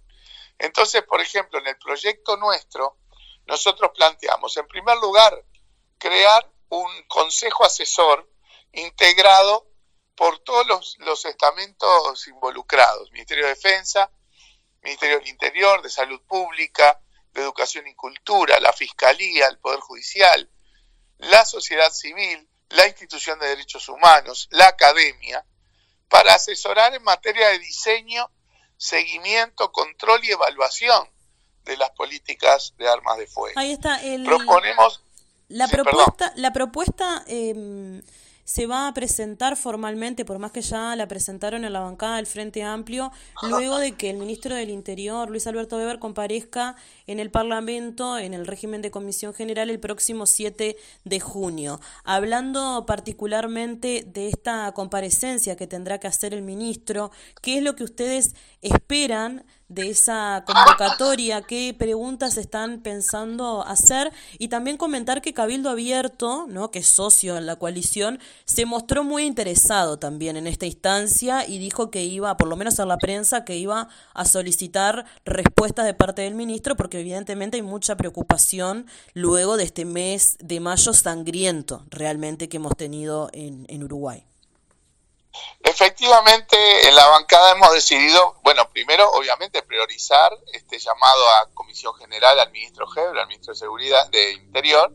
Entonces, 0.57 1.03
por 1.03 1.19
ejemplo, 1.19 1.59
en 1.59 1.67
el 1.67 1.77
proyecto 1.77 2.37
nuestro, 2.37 2.99
nosotros 3.47 3.91
planteamos, 3.93 4.55
en 4.55 4.65
primer 4.69 4.97
lugar, 4.99 5.43
crear 5.97 6.49
un 6.69 6.89
consejo 7.09 7.65
asesor 7.65 8.31
integrado 8.71 9.67
por 10.15 10.39
todos 10.39 10.95
los, 10.99 11.25
estamentos 11.25 12.29
involucrados, 12.29 13.11
Ministerio 13.11 13.43
de 13.43 13.55
Defensa, 13.55 14.09
Ministerio 14.83 15.19
del 15.19 15.27
Interior, 15.27 15.81
de 15.81 15.89
Salud 15.89 16.21
Pública, 16.21 17.01
de 17.33 17.41
Educación 17.41 17.85
y 17.87 17.95
Cultura, 17.95 18.57
la 18.61 18.71
Fiscalía, 18.71 19.47
el 19.47 19.59
Poder 19.59 19.81
Judicial, 19.81 20.49
la 21.17 21.43
sociedad 21.43 21.91
civil, 21.91 22.47
la 22.73 22.87
institución 22.87 23.39
de 23.39 23.47
derechos 23.47 23.87
humanos, 23.89 24.47
la 24.51 24.67
academia, 24.67 25.45
para 26.09 26.35
asesorar 26.35 26.93
en 26.93 27.03
materia 27.03 27.49
de 27.49 27.59
diseño, 27.59 28.29
seguimiento, 28.77 29.71
control 29.71 30.23
y 30.23 30.31
evaluación 30.31 31.07
de 31.63 31.77
las 31.77 31.91
políticas 31.91 32.73
de 32.77 32.89
armas 32.89 33.17
de 33.17 33.27
fuego. 33.27 33.59
Ahí 33.59 33.71
está. 33.71 34.01
El, 34.01 34.23
Proponemos. 34.23 35.01
La 35.47 35.67
propuesta, 35.67 36.31
la 36.35 36.53
propuesta 36.53 37.23
em, 37.27 38.01
se 38.43 38.65
va 38.65 38.87
a 38.87 38.93
presentar 38.93 39.55
formalmente, 39.55 40.25
por 40.25 40.39
más 40.39 40.51
que 40.51 40.61
ya 40.61 40.95
la 40.95 41.07
presentaron 41.07 41.65
en 41.65 41.73
la 41.73 41.79
bancada 41.79 42.17
del 42.17 42.25
Frente 42.25 42.63
Amplio, 42.63 43.11
luego 43.49 43.77
de 43.77 43.93
que 43.93 44.09
el 44.09 44.17
ministro 44.17 44.55
del 44.55 44.69
Interior, 44.69 45.29
Luis 45.29 45.47
Alberto 45.47 45.77
Weber, 45.77 45.99
comparezca 45.99 46.75
en 47.07 47.19
el 47.19 47.31
Parlamento 47.31 48.17
en 48.17 48.33
el 48.33 48.47
régimen 48.47 48.81
de 48.81 48.91
comisión 48.91 49.33
general 49.33 49.69
el 49.69 49.79
próximo 49.79 50.25
7 50.25 50.75
de 51.03 51.19
junio. 51.19 51.79
Hablando 52.03 52.85
particularmente 52.85 54.03
de 54.07 54.27
esta 54.27 54.71
comparecencia 54.73 55.55
que 55.55 55.67
tendrá 55.67 55.99
que 55.99 56.07
hacer 56.07 56.33
el 56.33 56.41
ministro, 56.41 57.11
¿qué 57.41 57.57
es 57.57 57.63
lo 57.63 57.75
que 57.75 57.83
ustedes 57.83 58.35
esperan 58.61 59.45
de 59.71 59.89
esa 59.89 60.43
convocatoria, 60.45 61.41
qué 61.43 61.73
preguntas 61.77 62.37
están 62.37 62.81
pensando 62.81 63.65
hacer 63.65 64.11
y 64.37 64.49
también 64.49 64.75
comentar 64.75 65.21
que 65.21 65.33
Cabildo 65.33 65.69
Abierto, 65.69 66.45
¿no? 66.49 66.71
que 66.71 66.79
es 66.79 66.87
socio 66.87 67.37
en 67.37 67.45
la 67.45 67.55
coalición, 67.55 68.19
se 68.43 68.65
mostró 68.65 69.05
muy 69.05 69.23
interesado 69.23 69.97
también 69.97 70.35
en 70.35 70.45
esta 70.45 70.65
instancia 70.65 71.47
y 71.47 71.57
dijo 71.57 71.89
que 71.89 72.03
iba, 72.03 72.35
por 72.35 72.49
lo 72.49 72.57
menos 72.57 72.81
a 72.81 72.85
la 72.85 72.97
prensa, 72.97 73.45
que 73.45 73.55
iba 73.55 73.87
a 74.13 74.25
solicitar 74.25 75.05
respuestas 75.23 75.85
de 75.85 75.93
parte 75.93 76.23
del 76.23 76.35
ministro 76.35 76.75
porque 76.75 76.99
evidentemente 76.99 77.55
hay 77.55 77.63
mucha 77.63 77.95
preocupación 77.95 78.87
luego 79.13 79.55
de 79.55 79.63
este 79.63 79.85
mes 79.85 80.37
de 80.41 80.59
mayo 80.59 80.91
sangriento 80.91 81.85
realmente 81.89 82.49
que 82.49 82.57
hemos 82.57 82.75
tenido 82.75 83.29
en, 83.31 83.65
en 83.69 83.83
Uruguay. 83.83 84.25
Efectivamente, 85.61 86.87
en 86.87 86.95
la 86.95 87.07
bancada 87.07 87.51
hemos 87.51 87.73
decidido, 87.73 88.35
bueno, 88.43 88.69
primero, 88.69 89.09
obviamente, 89.11 89.63
priorizar 89.63 90.31
este 90.53 90.79
llamado 90.79 91.29
a 91.29 91.49
Comisión 91.53 91.93
General 91.95 92.39
al 92.39 92.51
ministro 92.51 92.85
Heber, 92.93 93.17
al 93.19 93.27
ministro 93.27 93.53
de 93.53 93.59
Seguridad 93.59 94.09
de 94.09 94.33
Interior, 94.33 94.91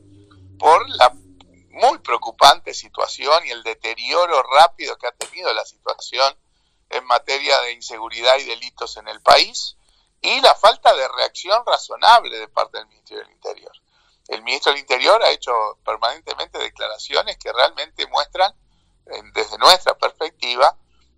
por 0.58 0.88
la 0.90 1.12
muy 1.70 1.98
preocupante 1.98 2.72
situación 2.74 3.46
y 3.46 3.50
el 3.50 3.62
deterioro 3.62 4.42
rápido 4.42 4.96
que 4.96 5.06
ha 5.06 5.12
tenido 5.12 5.52
la 5.52 5.64
situación 5.64 6.36
en 6.90 7.04
materia 7.04 7.60
de 7.60 7.72
inseguridad 7.72 8.38
y 8.38 8.44
delitos 8.44 8.96
en 8.96 9.08
el 9.08 9.20
país 9.20 9.76
y 10.20 10.40
la 10.40 10.54
falta 10.54 10.94
de 10.94 11.06
reacción 11.08 11.62
razonable 11.66 12.38
de 12.38 12.48
parte 12.48 12.78
del 12.78 12.86
Ministerio 12.88 13.24
del 13.24 13.32
Interior. 13.32 13.72
El 14.28 14.42
ministro 14.42 14.72
del 14.72 14.80
Interior 14.80 15.22
ha 15.22 15.30
hecho 15.30 15.52
permanentemente 15.84 16.58
declaraciones 16.58 17.36
que 17.36 17.52
realmente 17.52 18.06
muestran 18.06 18.54
desde 19.32 19.58
nuestra 19.58 19.96
perspectiva, 19.96 20.76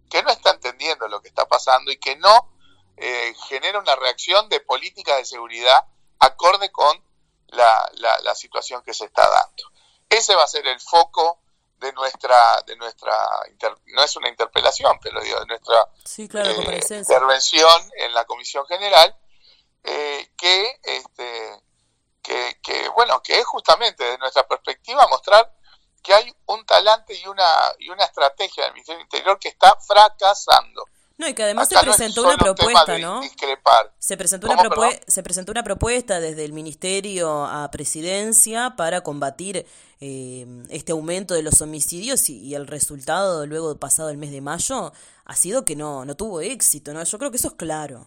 que 0.09 0.23
no 0.23 0.31
está 0.31 0.51
entendiendo 0.51 1.09
lo 1.09 1.21
que 1.21 1.29
está 1.29 1.47
pasando 1.47 1.91
y 1.91 1.99
que 1.99 2.17
no 2.17 2.51
eh, 2.97 3.35
genera 3.49 3.79
una 3.79 3.95
reacción 3.97 4.49
de 4.49 4.61
política 4.61 5.17
de 5.17 5.25
seguridad 5.25 5.87
acorde 6.19 6.71
con 6.71 7.03
la, 7.49 7.91
la, 7.95 8.35
situación 8.35 8.83
que 8.83 8.93
se 8.93 9.07
está 9.07 9.23
dando. 9.23 9.63
Ese 10.09 10.35
va 10.35 10.45
a 10.45 10.49
ser 10.49 10.67
el 10.67 10.81
foco 10.81 11.39
de 11.79 11.93
nuestra, 11.93 12.61
de 12.67 12.77
nuestra 12.77 13.15
no 13.87 14.03
es 14.03 14.17
una 14.17 14.29
interpelación, 14.29 14.99
pero 15.01 15.21
digo, 15.23 15.39
de 15.41 15.47
nuestra 15.47 15.89
eh, 16.19 16.97
intervención 16.99 17.91
en 17.97 18.13
la 18.13 18.25
Comisión 18.25 18.67
General, 18.67 19.17
eh, 19.85 20.31
que, 20.37 20.81
este, 20.83 21.63
que, 22.23 22.59
que, 22.63 22.89
bueno, 22.91 23.23
que 23.23 23.39
es 23.39 23.47
justamente 23.47 24.05
de 24.05 24.19
nuestra 24.19 24.47
perspectiva 24.47 25.07
mostrar 25.07 25.51
que 26.09 26.15
hay 26.15 26.35
un 26.47 26.65
talante 26.65 27.15
y 27.15 27.27
una, 27.29 27.45
y 27.79 27.91
una 27.91 28.03
estrategia 28.03 28.65
del 28.65 28.73
Ministerio 28.73 28.97
del 28.97 29.05
Interior 29.05 29.39
que 29.39 29.49
está 29.49 29.77
fracasando. 29.87 30.87
No, 31.19 31.29
y 31.29 31.35
que 31.35 31.43
además 31.43 31.69
se 31.69 31.79
presentó 31.79 32.23
una 32.23 32.39
propuesta, 32.39 32.97
¿no? 32.97 33.21
Se 33.99 34.17
presentó 34.17 34.47
una, 34.47 34.91
se 35.07 35.23
presentó 35.23 35.53
una 35.53 35.63
propuesta 35.63 36.19
desde 36.19 36.47
el 36.47 36.55
Ministerio 36.55 37.45
a 37.45 37.71
Presidencia 37.71 38.75
para 38.75 39.03
combatir 39.03 39.67
eh, 40.01 40.47
este 40.71 40.93
aumento 40.93 41.35
de 41.35 41.43
los 41.43 41.61
homicidios 41.61 42.31
y, 42.31 42.55
el 42.55 42.67
resultado 42.67 43.45
luego 43.45 43.77
pasado 43.79 44.09
el 44.09 44.17
mes 44.17 44.31
de 44.31 44.41
mayo 44.41 44.93
ha 45.27 45.37
sido 45.37 45.67
que 45.67 45.77
no, 45.77 46.07
no 46.07 46.17
tuvo 46.17 46.41
éxito, 46.41 46.95
¿no? 46.95 47.05
Yo 47.05 47.19
creo 47.19 47.31
que 47.31 47.37
eso 47.37 47.49
es 47.49 47.55
claro. 47.55 48.07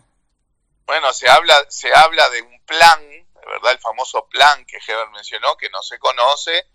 Bueno, 0.88 1.14
se 1.14 1.30
habla, 1.30 1.56
se 1.70 1.94
habla 1.94 2.28
de 2.32 2.42
un 2.42 2.66
plan, 2.66 3.00
¿verdad? 3.46 3.74
El 3.74 3.80
famoso 3.80 4.26
plan 4.28 4.66
que 4.66 4.78
Heber 4.88 5.10
mencionó, 5.10 5.56
que 5.58 5.70
no 5.70 5.84
se 5.84 6.00
conoce, 6.00 6.66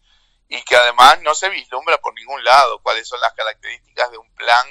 y 0.49 0.63
que 0.63 0.77
además 0.77 1.21
no 1.23 1.35
se 1.35 1.49
vislumbra 1.49 1.99
por 1.99 2.15
ningún 2.15 2.43
lado 2.45 2.81
cuáles 2.83 3.09
son 3.09 3.21
las 3.21 3.33
características 3.35 4.11
de 4.11 4.19
un 4.19 4.35
plan 4.35 4.67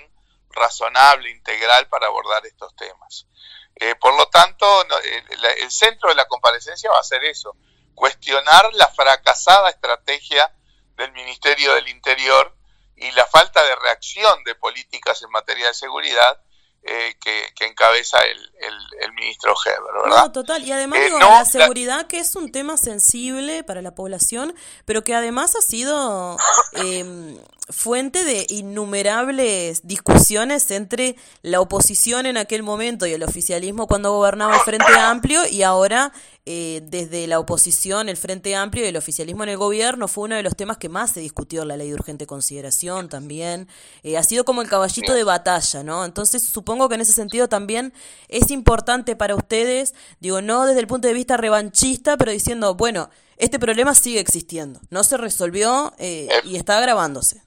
razonable, 0.50 1.30
integral 1.30 1.88
para 1.90 2.08
abordar 2.08 2.46
estos 2.46 2.76
temas. 2.76 3.28
Eh, 3.76 3.96
por 3.96 4.16
lo 4.16 4.28
tanto, 4.28 4.66
el, 5.04 5.72
centro 5.72 6.10
de 6.10 6.16
la 6.16 6.28
comparecencia 6.28 6.90
va 6.92 7.00
a 7.00 7.04
ser 7.04 7.24
eso, 7.26 7.58
cuestionar 7.94 8.74
la 8.74 8.88
fracasada 8.88 9.70
estrategia 9.70 10.54
del 10.96 11.12
Ministerio 11.12 11.74
del 11.76 11.90
Interior 11.90 12.56
y 12.96 13.12
la 13.12 13.26
falta 13.26 13.62
de 13.64 13.76
reacción 13.76 14.44
de 14.46 14.56
políticas 14.56 15.22
en 15.24 15.30
materia 15.32 15.68
de 15.68 15.74
seguridad 15.74 16.42
eh, 16.84 17.16
que, 17.20 17.66
encabeza 17.66 18.20
el, 18.22 18.54
el, 19.02 19.14
ministro 19.14 19.54
Heber, 19.66 20.04
¿verdad? 20.04 20.24
No, 20.24 20.32
total. 20.32 20.64
Y 20.64 20.72
además, 20.72 21.00
eh, 21.00 21.12
la 21.20 21.46
seguridad, 21.46 22.08
que 22.08 22.20
es 22.20 22.36
un 22.36 22.52
tema 22.52 22.78
sensible 22.78 23.64
para 23.64 23.82
la 23.82 23.96
población, 23.96 24.54
pero 24.86 25.04
que 25.04 25.16
además 25.16 25.56
ha 25.56 25.62
sido 25.62 26.38
em, 26.74 27.38
fuente 27.70 28.24
de 28.24 28.46
innumerables 28.50 29.88
discusiones 29.88 30.70
entre 30.72 31.16
la 31.42 31.62
oposición 31.62 32.26
en 32.26 32.38
aquel 32.38 32.64
momento 32.64 33.06
y 33.06 33.14
el 33.14 33.24
oficialismo 33.24 33.88
cuando 33.88 34.12
gobernaba 34.12 34.56
el 34.56 34.62
Frente 34.62 34.94
Amplio 35.00 35.48
y 35.48 35.64
ahora 35.64 36.12
eh, 36.48 36.82
desde 36.86 37.26
la 37.26 37.40
oposición, 37.40 38.08
el 38.08 38.18
Frente 38.18 38.56
Amplio 38.56 38.86
y 38.86 38.90
el 38.90 38.98
oficialismo 38.98 39.42
en 39.42 39.50
el 39.50 39.58
gobierno 39.58 40.08
fue 40.08 40.26
uno 40.26 40.36
de 40.36 40.44
los 40.44 40.56
temas 40.56 40.78
que 40.78 40.90
más 40.90 41.12
se 41.12 41.20
discutió 41.20 41.64
en 41.64 41.70
la 41.70 41.78
ley 41.78 41.88
de 41.88 41.96
urgente 41.96 42.28
consideración 42.28 43.10
también. 43.10 43.68
Eh, 44.04 44.16
ha 44.16 44.22
sido 44.22 44.46
como 44.46 44.62
el 44.62 44.70
caballito 44.70 45.16
de 45.16 45.24
batalla, 45.24 45.82
¿no? 45.82 46.06
Entonces 46.06 46.44
supongo 46.44 46.88
que 46.88 46.96
en 46.96 47.02
ese 47.02 47.14
sentido 47.14 47.50
también 47.50 47.94
es 48.28 48.52
importante 48.56 49.16
para 49.16 49.36
ustedes, 49.36 49.94
digo, 50.20 50.42
no 50.42 50.66
desde 50.66 50.80
el 50.80 50.88
punto 50.88 51.08
de 51.08 51.14
vista 51.14 51.38
revanchista, 51.38 52.18
pero 52.18 52.32
diciendo, 52.32 52.74
bueno, 52.74 53.10
este 53.38 53.60
problema 53.60 53.94
sigue 53.94 54.20
existiendo, 54.20 54.80
no 54.90 55.04
se 55.04 55.18
resolvió 55.18 55.94
eh, 56.00 56.30
y 56.44 56.56
está 56.58 56.78
agravándose. 56.78 57.44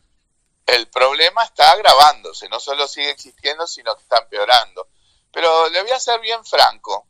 El 0.67 0.87
problema 0.89 1.43
está 1.45 1.73
agravándose, 1.73 2.49
no 2.49 2.61
solo 2.61 2.87
sigue 2.87 3.11
existiendo, 3.11 3.67
sino 3.67 3.97
que 3.97 4.03
está 4.03 4.19
empeorando. 4.19 4.89
Pero 5.33 5.69
le 5.71 5.83
voy 5.83 5.91
a 5.91 5.99
ser 5.99 6.21
bien 6.21 6.45
franco, 6.45 7.09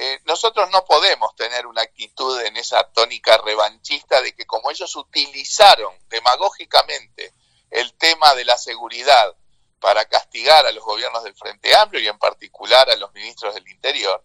eh, 0.00 0.20
nosotros 0.26 0.68
no 0.70 0.84
podemos 0.84 1.34
tener 1.34 1.66
una 1.66 1.82
actitud 1.82 2.40
en 2.42 2.56
esa 2.56 2.84
tónica 2.84 3.36
revanchista 3.38 4.22
de 4.22 4.32
que 4.32 4.46
como 4.46 4.70
ellos 4.70 4.94
utilizaron 4.94 5.92
demagógicamente 6.08 7.34
el 7.70 7.92
tema 7.94 8.34
de 8.36 8.44
la 8.44 8.56
seguridad 8.56 9.34
para 9.80 10.04
castigar 10.06 10.66
a 10.66 10.72
los 10.72 10.84
gobiernos 10.84 11.24
del 11.24 11.36
Frente 11.36 11.74
Amplio 11.74 12.00
y 12.02 12.08
en 12.08 12.18
particular 12.18 12.90
a 12.90 12.96
los 12.96 13.12
ministros 13.12 13.54
del 13.54 13.68
Interior, 13.68 14.24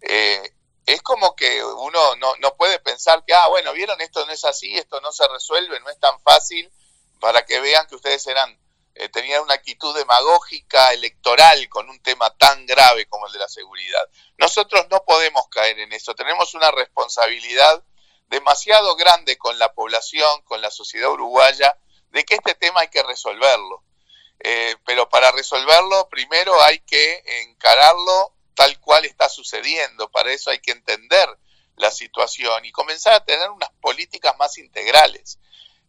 eh, 0.00 0.52
es 0.84 1.02
como 1.02 1.34
que 1.34 1.64
uno 1.64 2.16
no, 2.16 2.36
no 2.36 2.56
puede 2.56 2.78
pensar 2.78 3.24
que, 3.24 3.34
ah, 3.34 3.48
bueno, 3.48 3.72
vieron, 3.72 4.00
esto 4.00 4.24
no 4.24 4.32
es 4.32 4.44
así, 4.44 4.76
esto 4.76 5.00
no 5.00 5.10
se 5.12 5.26
resuelve, 5.28 5.80
no 5.80 5.90
es 5.90 5.98
tan 5.98 6.20
fácil, 6.20 6.70
para 7.20 7.44
que 7.44 7.60
vean 7.60 7.86
que 7.88 7.96
ustedes 7.96 8.26
eran 8.26 8.56
eh, 8.98 9.10
tenían 9.10 9.42
una 9.42 9.52
actitud 9.52 9.94
demagógica 9.94 10.94
electoral 10.94 11.68
con 11.68 11.90
un 11.90 12.00
tema 12.02 12.30
tan 12.38 12.64
grave 12.64 13.06
como 13.06 13.26
el 13.26 13.32
de 13.34 13.40
la 13.40 13.48
seguridad. 13.48 14.00
Nosotros 14.38 14.86
no 14.90 15.04
podemos 15.04 15.48
caer 15.48 15.78
en 15.80 15.92
eso, 15.92 16.14
tenemos 16.14 16.54
una 16.54 16.70
responsabilidad 16.70 17.84
demasiado 18.28 18.96
grande 18.96 19.36
con 19.36 19.58
la 19.58 19.74
población, 19.74 20.40
con 20.44 20.62
la 20.62 20.70
sociedad 20.70 21.10
uruguaya, 21.10 21.78
de 22.08 22.24
que 22.24 22.36
este 22.36 22.54
tema 22.54 22.80
hay 22.80 22.88
que 22.88 23.02
resolverlo. 23.02 23.82
Eh, 24.40 24.76
pero 24.84 25.08
para 25.08 25.32
resolverlo, 25.32 26.08
primero 26.08 26.60
hay 26.62 26.80
que 26.80 27.22
encararlo 27.42 28.34
tal 28.54 28.78
cual 28.80 29.04
está 29.04 29.28
sucediendo. 29.28 30.10
Para 30.10 30.32
eso 30.32 30.50
hay 30.50 30.58
que 30.58 30.72
entender 30.72 31.28
la 31.76 31.90
situación 31.90 32.64
y 32.64 32.72
comenzar 32.72 33.14
a 33.14 33.24
tener 33.24 33.50
unas 33.50 33.70
políticas 33.80 34.36
más 34.38 34.58
integrales. 34.58 35.38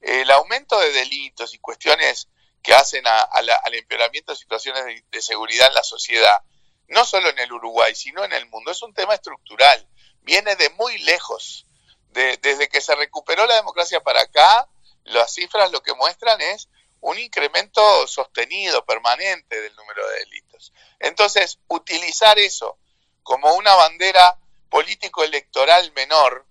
El 0.01 0.29
aumento 0.31 0.79
de 0.79 0.91
delitos 0.91 1.53
y 1.53 1.59
cuestiones 1.59 2.27
que 2.61 2.73
hacen 2.73 3.03
al 3.07 3.73
empeoramiento 3.73 4.33
de 4.33 4.37
situaciones 4.37 4.83
de, 5.09 5.21
seguridad 5.21 5.67
en 5.69 5.73
la 5.73 5.83
sociedad, 5.83 6.41
no 6.89 7.05
solo 7.05 7.29
en 7.29 7.39
el 7.39 7.51
Uruguay, 7.51 7.95
sino 7.95 8.23
en 8.23 8.33
el 8.33 8.45
mundo. 8.47 8.71
Es 8.71 8.81
un 8.81 8.93
tema 8.93 9.13
estructural, 9.13 9.87
viene 10.21 10.55
de 10.55 10.69
muy 10.71 10.97
lejos. 10.99 11.65
desde 12.11 12.67
que 12.67 12.81
se 12.81 12.95
recuperó 12.95 13.45
la 13.45 13.55
democracia 13.55 14.01
para 14.01 14.21
acá, 14.21 14.67
las 15.03 15.33
cifras 15.33 15.71
lo 15.71 15.81
que 15.81 15.93
muestran 15.93 16.41
es 16.41 16.67
un 17.07 17.17
incremento 17.19 18.05
sostenido, 18.05 18.85
permanente 18.85 19.61
del 19.61 19.73
número 19.77 20.05
de 20.09 20.19
delitos. 20.19 20.73
Entonces, 20.99 21.59
utilizar 21.69 22.37
eso 22.37 22.77
como 23.23 23.53
una 23.55 23.73
bandera 23.75 24.37
político-electoral 24.69 25.93
menor, 25.93 26.45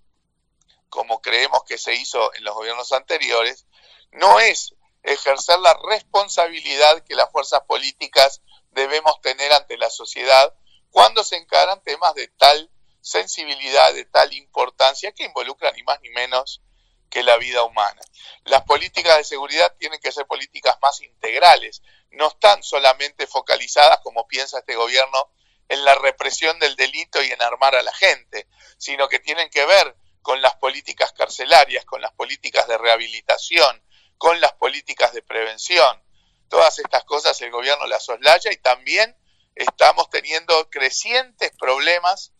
como 0.89 1.21
creemos 1.21 1.63
que 1.63 1.77
se 1.77 1.93
hizo 1.93 2.33
en 2.33 2.43
los 2.43 2.55
gobiernos 2.55 2.91
anteriores, 2.91 3.67
no 4.11 4.39
es 4.39 4.73
ejercer 5.03 5.59
la 5.59 5.77
responsabilidad 5.89 7.03
que 7.03 7.13
las 7.13 7.31
fuerzas 7.31 7.61
políticas 7.67 8.41
debemos 8.71 9.21
tener 9.21 9.53
ante 9.53 9.77
la 9.77 9.91
sociedad 9.91 10.55
cuando 10.89 11.23
se 11.23 11.35
encaran 11.35 11.83
temas 11.83 12.15
de 12.15 12.29
tal 12.29 12.71
sensibilidad, 13.01 13.93
de 13.93 14.05
tal 14.05 14.33
importancia 14.33 15.11
que 15.11 15.25
involucran 15.25 15.75
ni 15.75 15.83
más 15.83 16.01
ni 16.01 16.09
menos 16.09 16.63
que 17.09 17.23
la 17.23 17.37
vida 17.37 17.63
humana. 17.63 18.01
Las 18.43 18.63
políticas 18.63 19.17
de 19.17 19.23
seguridad 19.23 19.73
tienen 19.77 19.99
que 19.99 20.11
ser 20.11 20.25
políticas 20.25 20.77
más 20.81 21.01
integrales, 21.01 21.81
no 22.11 22.27
están 22.27 22.63
solamente 22.63 23.27
focalizadas, 23.27 23.99
como 24.01 24.27
piensa 24.27 24.59
este 24.59 24.75
gobierno, 24.75 25.31
en 25.69 25.83
la 25.83 25.95
represión 25.95 26.57
del 26.59 26.75
delito 26.75 27.21
y 27.21 27.31
en 27.31 27.41
armar 27.41 27.75
a 27.75 27.83
la 27.83 27.93
gente, 27.93 28.47
sino 28.77 29.09
que 29.09 29.19
tienen 29.19 29.49
que 29.49 29.65
ver 29.65 29.95
con 30.21 30.41
las 30.41 30.55
políticas 30.55 31.11
carcelarias, 31.13 31.85
con 31.85 32.01
las 32.01 32.11
políticas 32.13 32.67
de 32.67 32.77
rehabilitación, 32.77 33.83
con 34.17 34.39
las 34.41 34.53
políticas 34.53 35.13
de 35.13 35.21
prevención. 35.21 36.01
Todas 36.49 36.79
estas 36.79 37.03
cosas 37.03 37.39
el 37.41 37.51
gobierno 37.51 37.85
las 37.87 38.05
soslaya 38.05 38.51
y 38.51 38.57
también 38.57 39.17
estamos 39.55 40.09
teniendo 40.09 40.69
crecientes 40.69 41.51
problemas 41.57 42.33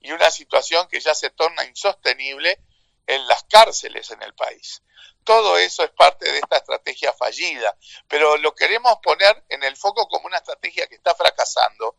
y 0.00 0.12
una 0.12 0.30
situación 0.30 0.86
que 0.88 1.00
ya 1.00 1.14
se 1.14 1.30
torna 1.30 1.64
insostenible 1.64 2.58
en 3.06 3.26
las 3.26 3.44
cárceles 3.44 4.10
en 4.10 4.22
el 4.22 4.34
país. 4.34 4.82
Todo 5.24 5.56
eso 5.56 5.82
es 5.82 5.90
parte 5.90 6.30
de 6.30 6.38
esta 6.38 6.58
estrategia 6.58 7.12
fallida, 7.14 7.76
pero 8.08 8.36
lo 8.36 8.54
queremos 8.54 8.98
poner 9.02 9.44
en 9.48 9.62
el 9.64 9.76
foco 9.76 10.06
como 10.06 10.26
una 10.26 10.36
estrategia 10.36 10.86
que 10.86 10.96
está 10.96 11.14
fracasando, 11.14 11.96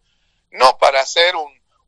no 0.52 0.78
para 0.78 1.02
hacer 1.02 1.34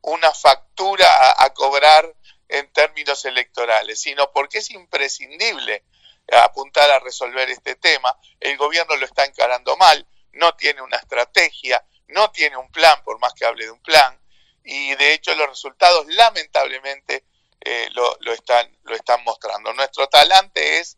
una 0.02 0.32
factura 0.34 1.36
a, 1.38 1.54
cobrar 1.54 2.12
en 2.50 2.72
términos 2.74 3.24
electorales, 3.26 4.00
sino 4.00 4.32
porque 4.32 4.60
es 4.60 4.72
imprescindible 4.72 5.84
apuntar 6.32 6.90
a 6.92 7.00
resolver 7.00 7.50
este 7.50 7.76
tema. 7.76 8.18
El 8.40 8.58
gobierno 8.58 8.96
lo 8.96 9.06
está 9.06 9.26
encarando 9.26 9.78
mal, 9.78 10.08
no 10.34 10.56
tiene 10.56 10.82
una 10.82 10.98
estrategia, 10.98 11.86
no 12.08 12.32
tiene 12.32 12.58
un 12.58 12.72
plan, 12.72 13.04
por 13.04 13.20
más 13.20 13.34
que 13.34 13.46
hable 13.46 13.66
de 13.66 13.72
un 13.72 13.82
plan, 13.82 14.20
y 14.64 14.96
de 14.96 15.14
hecho 15.14 15.36
los 15.36 15.48
resultados 15.48 16.08
lamentablemente 16.08 17.24
eh, 17.62 17.90
lo, 17.94 18.18
lo, 18.22 18.34
están, 18.34 18.78
lo 18.84 18.96
están 18.96 19.24
mostrando. 19.24 19.74
Nuestro 19.74 20.08
talante 20.08 20.80
es 20.80 20.98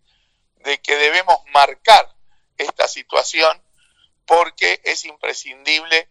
de 0.57 0.79
que 0.81 0.95
debemos 0.95 1.37
marcar 1.53 2.13
esta 2.57 2.87
situación 2.87 3.63
porque 4.25 4.81
es 4.83 5.05
imprescindible 5.05 6.09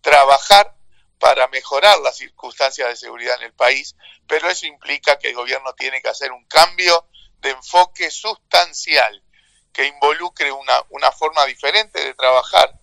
trabajar 0.00 0.76
para 1.18 1.48
mejorar 1.48 1.98
las 2.00 2.16
circunstancias 2.16 2.88
de 2.88 2.96
seguridad 2.96 3.36
en 3.38 3.46
el 3.46 3.54
país, 3.54 3.96
pero 4.26 4.48
eso 4.48 4.66
implica 4.66 5.18
que 5.18 5.28
el 5.28 5.34
gobierno 5.34 5.72
tiene 5.74 6.02
que 6.02 6.08
hacer 6.08 6.30
un 6.30 6.44
cambio 6.46 7.08
de 7.38 7.50
enfoque 7.50 8.10
sustancial 8.10 9.22
que 9.72 9.86
involucre 9.86 10.52
una, 10.52 10.84
una 10.90 11.10
forma 11.12 11.44
diferente 11.46 12.02
de 12.04 12.14
trabajar 12.14 12.78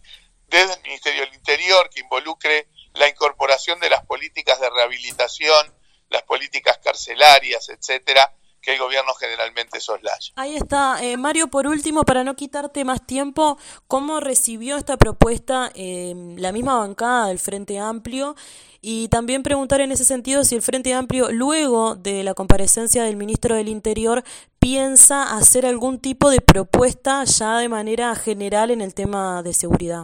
desde 0.47 0.73
el 0.73 0.81
Ministerio 0.81 1.25
del 1.25 1.33
Interior, 1.33 1.89
que 1.89 2.01
involucre 2.01 2.67
la 2.93 3.07
incorporación 3.07 3.79
de 3.79 3.89
las 3.89 4.05
políticas 4.05 4.59
de 4.59 4.69
rehabilitación, 4.69 5.73
las 6.13 6.23
políticas 6.23 6.79
carcelarias, 6.81 7.67
etcétera, 7.69 8.33
que 8.61 8.73
el 8.73 8.79
gobierno 8.79 9.13
generalmente 9.15 9.81
soslaya. 9.81 10.31
Ahí 10.35 10.55
está. 10.55 11.03
Eh, 11.03 11.17
Mario, 11.17 11.49
por 11.49 11.67
último, 11.67 12.03
para 12.05 12.23
no 12.23 12.35
quitarte 12.35 12.85
más 12.85 13.05
tiempo, 13.05 13.57
¿cómo 13.87 14.21
recibió 14.21 14.77
esta 14.77 14.95
propuesta 14.95 15.69
eh, 15.75 16.13
la 16.37 16.53
misma 16.53 16.77
bancada 16.77 17.27
del 17.27 17.39
Frente 17.39 17.77
Amplio? 17.77 18.35
Y 18.79 19.09
también 19.09 19.43
preguntar 19.43 19.81
en 19.81 19.91
ese 19.91 20.05
sentido 20.05 20.43
si 20.43 20.55
el 20.55 20.61
Frente 20.61 20.93
Amplio, 20.93 21.31
luego 21.31 21.95
de 21.95 22.23
la 22.23 22.33
comparecencia 22.33 23.03
del 23.03 23.17
ministro 23.17 23.55
del 23.55 23.67
Interior, 23.67 24.23
piensa 24.59 25.35
hacer 25.35 25.65
algún 25.65 25.99
tipo 25.99 26.29
de 26.29 26.39
propuesta 26.39 27.23
ya 27.25 27.57
de 27.57 27.69
manera 27.69 28.15
general 28.15 28.71
en 28.71 28.81
el 28.81 28.93
tema 28.93 29.43
de 29.43 29.53
seguridad. 29.53 30.03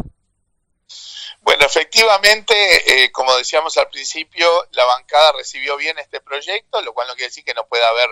Bueno, 1.42 1.66
efectivamente, 1.66 3.04
eh, 3.04 3.12
como 3.12 3.36
decíamos 3.36 3.78
al 3.78 3.90
principio, 3.90 4.68
la 4.72 4.86
bancada 4.86 5.32
recibió 5.34 5.78
bien 5.78 5.98
este 5.98 6.20
proyecto, 6.20 6.82
lo 6.82 6.94
cual 6.94 7.08
no 7.08 7.16
quiere 7.16 7.30
decir 7.30 7.44
que 7.44 7.54
no 7.54 7.66
pueda 7.68 7.88
haber 7.88 8.10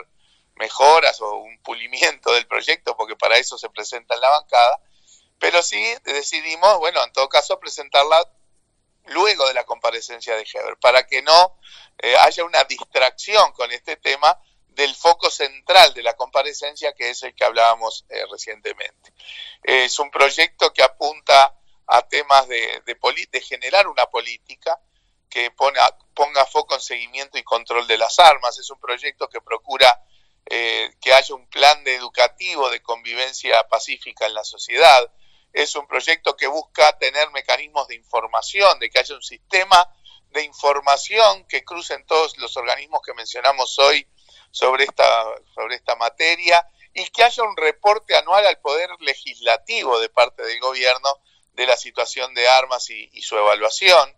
mejoras 0.55 1.21
o 1.21 1.35
un 1.35 1.59
pulimiento 1.59 2.33
del 2.33 2.47
proyecto, 2.47 2.95
porque 2.95 3.15
para 3.15 3.37
eso 3.37 3.57
se 3.57 3.69
presenta 3.69 4.15
en 4.15 4.21
la 4.21 4.29
bancada, 4.29 4.79
pero 5.39 5.61
sí 5.61 5.83
decidimos, 6.03 6.79
bueno, 6.79 7.03
en 7.03 7.11
todo 7.11 7.29
caso, 7.29 7.59
presentarla 7.59 8.19
luego 9.05 9.47
de 9.47 9.53
la 9.53 9.65
comparecencia 9.65 10.35
de 10.35 10.45
Heber, 10.51 10.77
para 10.77 11.05
que 11.05 11.21
no 11.21 11.59
eh, 11.99 12.15
haya 12.21 12.43
una 12.43 12.63
distracción 12.63 13.51
con 13.51 13.71
este 13.71 13.97
tema 13.97 14.39
del 14.69 14.95
foco 14.95 15.29
central 15.29 15.93
de 15.93 16.03
la 16.03 16.15
comparecencia, 16.15 16.93
que 16.93 17.09
es 17.09 17.23
el 17.23 17.35
que 17.35 17.43
hablábamos 17.43 18.05
eh, 18.09 18.23
recientemente. 18.31 19.13
es 19.63 19.99
un 19.99 20.11
proyecto 20.11 20.71
que 20.71 20.83
apunta 20.83 21.55
a 21.87 22.01
temas 22.07 22.47
de, 22.47 22.83
de, 22.85 23.41
generar 23.41 23.87
una 23.87 24.05
política 24.07 24.79
que 25.29 25.51
pone, 25.51 25.79
ponga 26.13 26.45
foco 26.45 26.75
en 26.75 26.81
seguimiento 26.81 27.37
y 27.37 27.43
control 27.43 27.87
de 27.87 27.97
las 27.97 28.19
armas. 28.19 28.57
Es 28.59 28.69
un 28.69 28.79
proyecto 28.79 29.29
que 29.29 29.41
procura 29.41 30.03
eh, 30.49 30.93
que 31.01 31.13
haya 31.13 31.35
un 31.35 31.47
plan 31.49 31.83
de 31.83 31.95
educativo 31.95 32.69
de 32.69 32.81
convivencia 32.81 33.67
pacífica 33.67 34.25
en 34.25 34.33
la 34.33 34.43
sociedad. 34.43 35.11
Es 35.53 35.75
un 35.75 35.87
proyecto 35.87 36.35
que 36.35 36.47
busca 36.47 36.97
tener 36.97 37.31
mecanismos 37.31 37.87
de 37.87 37.95
información, 37.95 38.79
de 38.79 38.89
que 38.89 38.99
haya 38.99 39.15
un 39.15 39.23
sistema 39.23 39.89
de 40.31 40.43
información 40.43 41.45
que 41.47 41.63
crucen 41.63 42.05
todos 42.05 42.37
los 42.37 42.55
organismos 42.57 43.01
que 43.05 43.13
mencionamos 43.13 43.79
hoy 43.79 44.07
sobre 44.51 44.83
esta, 44.83 45.25
sobre 45.53 45.75
esta 45.75 45.95
materia 45.95 46.67
y 46.93 47.05
que 47.09 47.23
haya 47.23 47.43
un 47.43 47.55
reporte 47.55 48.15
anual 48.15 48.45
al 48.45 48.59
Poder 48.59 48.89
Legislativo 48.99 49.99
de 49.99 50.09
parte 50.09 50.43
del 50.43 50.59
gobierno 50.59 51.09
de 51.57 51.65
la 51.65 51.75
situación 51.75 52.33
de 52.35 52.47
armas 52.47 52.89
y, 52.91 53.21
su 53.21 53.35
evaluación. 53.35 54.15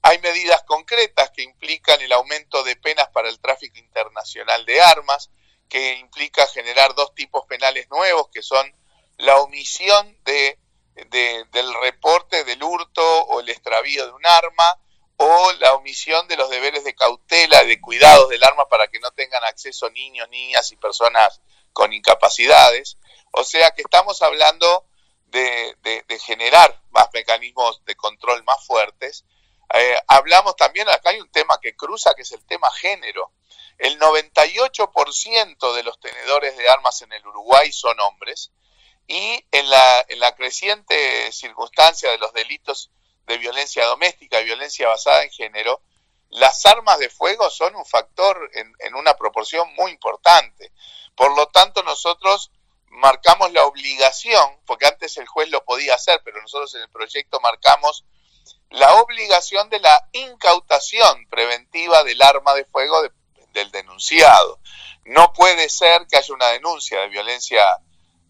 Hay 0.00 0.18
medidas 0.20 0.62
concretas 0.64 1.30
que 1.30 1.42
implican 1.42 2.00
el 2.00 2.12
aumento 2.12 2.64
de 2.64 2.76
penas 2.76 3.08
para 3.08 3.28
el 3.28 3.38
tráfico 3.40 3.78
internacional 3.78 4.64
de 4.64 4.80
armas, 4.80 5.30
que 5.68 5.96
implica 5.96 6.46
generar 6.46 6.94
dos 6.94 7.14
tipos 7.14 7.44
penales 7.46 7.90
nuevos, 7.90 8.28
que 8.32 8.42
son 8.42 8.74
la 9.18 9.36
omisión 9.36 10.16
de, 10.24 10.58
del 10.94 11.74
reporte 11.82 12.44
del 12.44 12.62
hurto 12.62 13.04
o 13.24 13.40
el 13.40 13.50
extravío 13.50 14.06
de 14.06 14.12
un 14.12 14.26
arma, 14.26 14.80
o 15.18 15.52
la 15.58 15.74
omisión 15.74 16.26
de 16.26 16.36
los 16.36 16.48
deberes 16.48 16.84
de 16.84 16.94
cautela 16.94 17.64
de 17.64 17.80
cuidados 17.82 18.30
del 18.30 18.42
arma 18.42 18.66
para 18.68 18.88
que 18.88 19.00
no 19.00 19.10
tengan 19.10 19.44
acceso 19.44 19.90
niños, 19.90 20.26
niñas 20.30 20.72
y 20.72 20.76
personas 20.76 21.42
con 21.74 21.92
incapacidades. 21.92 22.96
O 23.32 23.44
sea 23.44 23.72
que 23.72 23.82
estamos 23.82 24.22
hablando 24.22 24.86
de, 25.30 26.18
generar 26.20 26.80
más 26.90 27.08
mecanismos 27.12 27.84
de 27.84 27.94
control 27.96 28.42
más 28.44 28.64
fuertes. 28.66 29.24
Eh, 29.72 29.98
hablamos 30.06 30.56
también, 30.56 30.88
acá 30.88 31.10
hay 31.10 31.20
un 31.20 31.30
tema 31.30 31.58
que 31.60 31.76
cruza, 31.76 32.14
que 32.14 32.22
es 32.22 32.32
el 32.32 32.44
tema 32.46 32.70
género. 32.72 33.32
El 33.78 33.98
98% 33.98 35.74
de 35.74 35.82
los 35.82 36.00
tenedores 36.00 36.56
de 36.56 36.68
armas 36.68 37.00
en 37.02 37.12
el 37.12 37.26
Uruguay 37.26 37.72
son 37.72 37.98
hombres 38.00 38.50
y 39.06 39.44
en 39.52 39.70
la, 39.70 40.04
en 40.08 40.20
la 40.20 40.34
creciente 40.34 41.30
circunstancia 41.32 42.10
de 42.10 42.18
los 42.18 42.32
delitos 42.32 42.90
de 43.26 43.38
violencia 43.38 43.84
doméstica 43.84 44.40
y 44.40 44.44
violencia 44.44 44.88
basada 44.88 45.22
en 45.22 45.30
género, 45.30 45.82
las 46.30 46.66
armas 46.66 46.98
de 46.98 47.08
fuego 47.08 47.48
son 47.50 47.76
un 47.76 47.86
factor 47.86 48.50
en, 48.54 48.72
en 48.80 48.94
una 48.94 49.14
proporción 49.16 49.72
muy 49.74 49.92
importante. 49.92 50.72
Por 51.14 51.34
lo 51.36 51.46
tanto, 51.48 51.82
nosotros 51.82 52.50
marcamos 52.90 53.52
la 53.52 53.64
obligación, 53.64 54.60
porque 54.66 54.86
antes 54.86 55.16
el 55.16 55.26
juez 55.26 55.48
lo 55.50 55.64
podía 55.64 55.94
hacer, 55.94 56.20
pero 56.24 56.40
nosotros 56.40 56.74
en 56.74 56.82
el 56.82 56.88
proyecto 56.90 57.40
marcamos 57.40 58.04
la 58.70 58.94
obligación 58.96 59.68
de 59.70 59.80
la 59.80 60.08
incautación 60.12 61.26
preventiva 61.28 62.04
del 62.04 62.20
arma 62.20 62.54
de 62.54 62.64
fuego 62.64 63.02
de, 63.02 63.10
del 63.52 63.70
denunciado. 63.70 64.60
No 65.04 65.32
puede 65.32 65.68
ser 65.68 66.06
que 66.06 66.18
haya 66.18 66.34
una 66.34 66.48
denuncia 66.48 67.00
de 67.00 67.08
violencia 67.08 67.64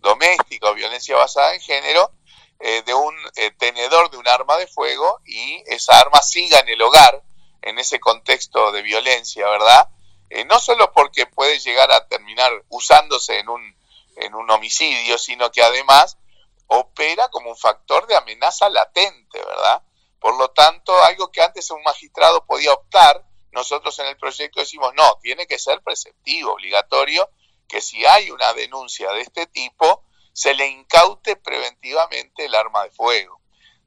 doméstica 0.01 0.71
o 0.71 0.75
violencia 0.75 1.17
basada 1.17 1.55
en 1.55 1.61
género 1.61 2.13
eh, 2.61 2.83
de 2.87 2.95
un 2.95 3.15
eh, 3.37 3.51
tenedor 3.53 4.11
de 4.11 4.17
un 4.17 4.29
arma 4.29 4.57
de 4.57 4.67
fuego 4.67 5.21
y 5.25 5.63
esa 5.67 5.99
arma 5.99 6.23
siga 6.23 6.61
en 6.61 6.69
el 6.69 6.83
hogar 6.83 7.23
en 7.63 7.79
ese 7.79 8.01
contexto 8.01 8.73
de 8.73 8.83
violencia, 8.83 9.49
¿verdad? 9.49 9.89
Eh, 10.31 10.45
no 10.45 10.59
solo 10.61 10.93
porque 10.93 11.27
puede 11.27 11.59
llegar 11.59 11.91
a 11.91 12.07
terminar 12.07 12.53
usándose 12.69 13.39
en 13.39 13.49
un, 13.49 13.78
en 14.21 14.35
un 14.35 14.51
homicidio, 14.51 15.19
sino 15.19 15.51
que 15.51 15.63
además 15.63 16.19
opera 16.67 17.29
como 17.29 17.51
un 17.51 17.57
factor 17.57 18.07
de 18.07 18.17
amenaza 18.17 18.69
latente, 18.69 19.39
¿verdad? 19.39 19.83
Por 20.21 20.37
lo 20.37 20.51
tanto, 20.51 21.03
algo 21.05 21.31
que 21.31 21.43
antes 21.43 21.71
un 21.71 21.83
magistrado 21.83 22.45
podía 22.45 22.73
optar, 22.73 23.25
nosotros 23.53 23.99
en 23.99 24.07
el 24.07 24.17
proyecto 24.17 24.61
decimos, 24.61 24.93
no, 24.95 25.19
tiene 25.23 25.47
que 25.47 25.59
ser 25.59 25.83
preceptivo, 25.83 26.53
obligatorio, 26.53 27.31
que 27.67 27.81
si 27.81 28.05
hay 28.05 28.31
una 28.31 28.53
denuncia 28.53 29.11
de 29.13 29.23
este 29.23 29.47
tipo, 29.47 30.05
se 30.33 30.55
le 30.55 30.67
incaute 30.67 31.37
preventivamente 31.37 32.45
el 32.45 32.55
arma 32.55 32.85
de 32.85 32.91
fuego. 32.91 33.41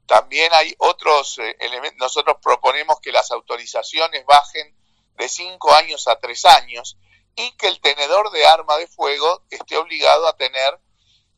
También 0.06 0.52
hay 0.52 0.74
otros 0.78 1.38
eh, 1.38 1.56
elementos, 1.60 1.98
nosotros 1.98 2.36
proponemos 2.42 3.00
que 3.00 3.12
las 3.12 3.30
autorizaciones 3.30 4.26
bajen 4.26 4.76
de 5.16 5.28
cinco 5.28 5.72
años 5.72 6.08
a 6.08 6.16
tres 6.18 6.44
años 6.44 6.98
y 7.36 7.50
que 7.52 7.68
el 7.68 7.80
tenedor 7.80 8.30
de 8.30 8.46
arma 8.46 8.76
de 8.76 8.86
fuego 8.86 9.42
esté 9.50 9.76
obligado 9.76 10.26
a 10.26 10.36
tener 10.36 10.78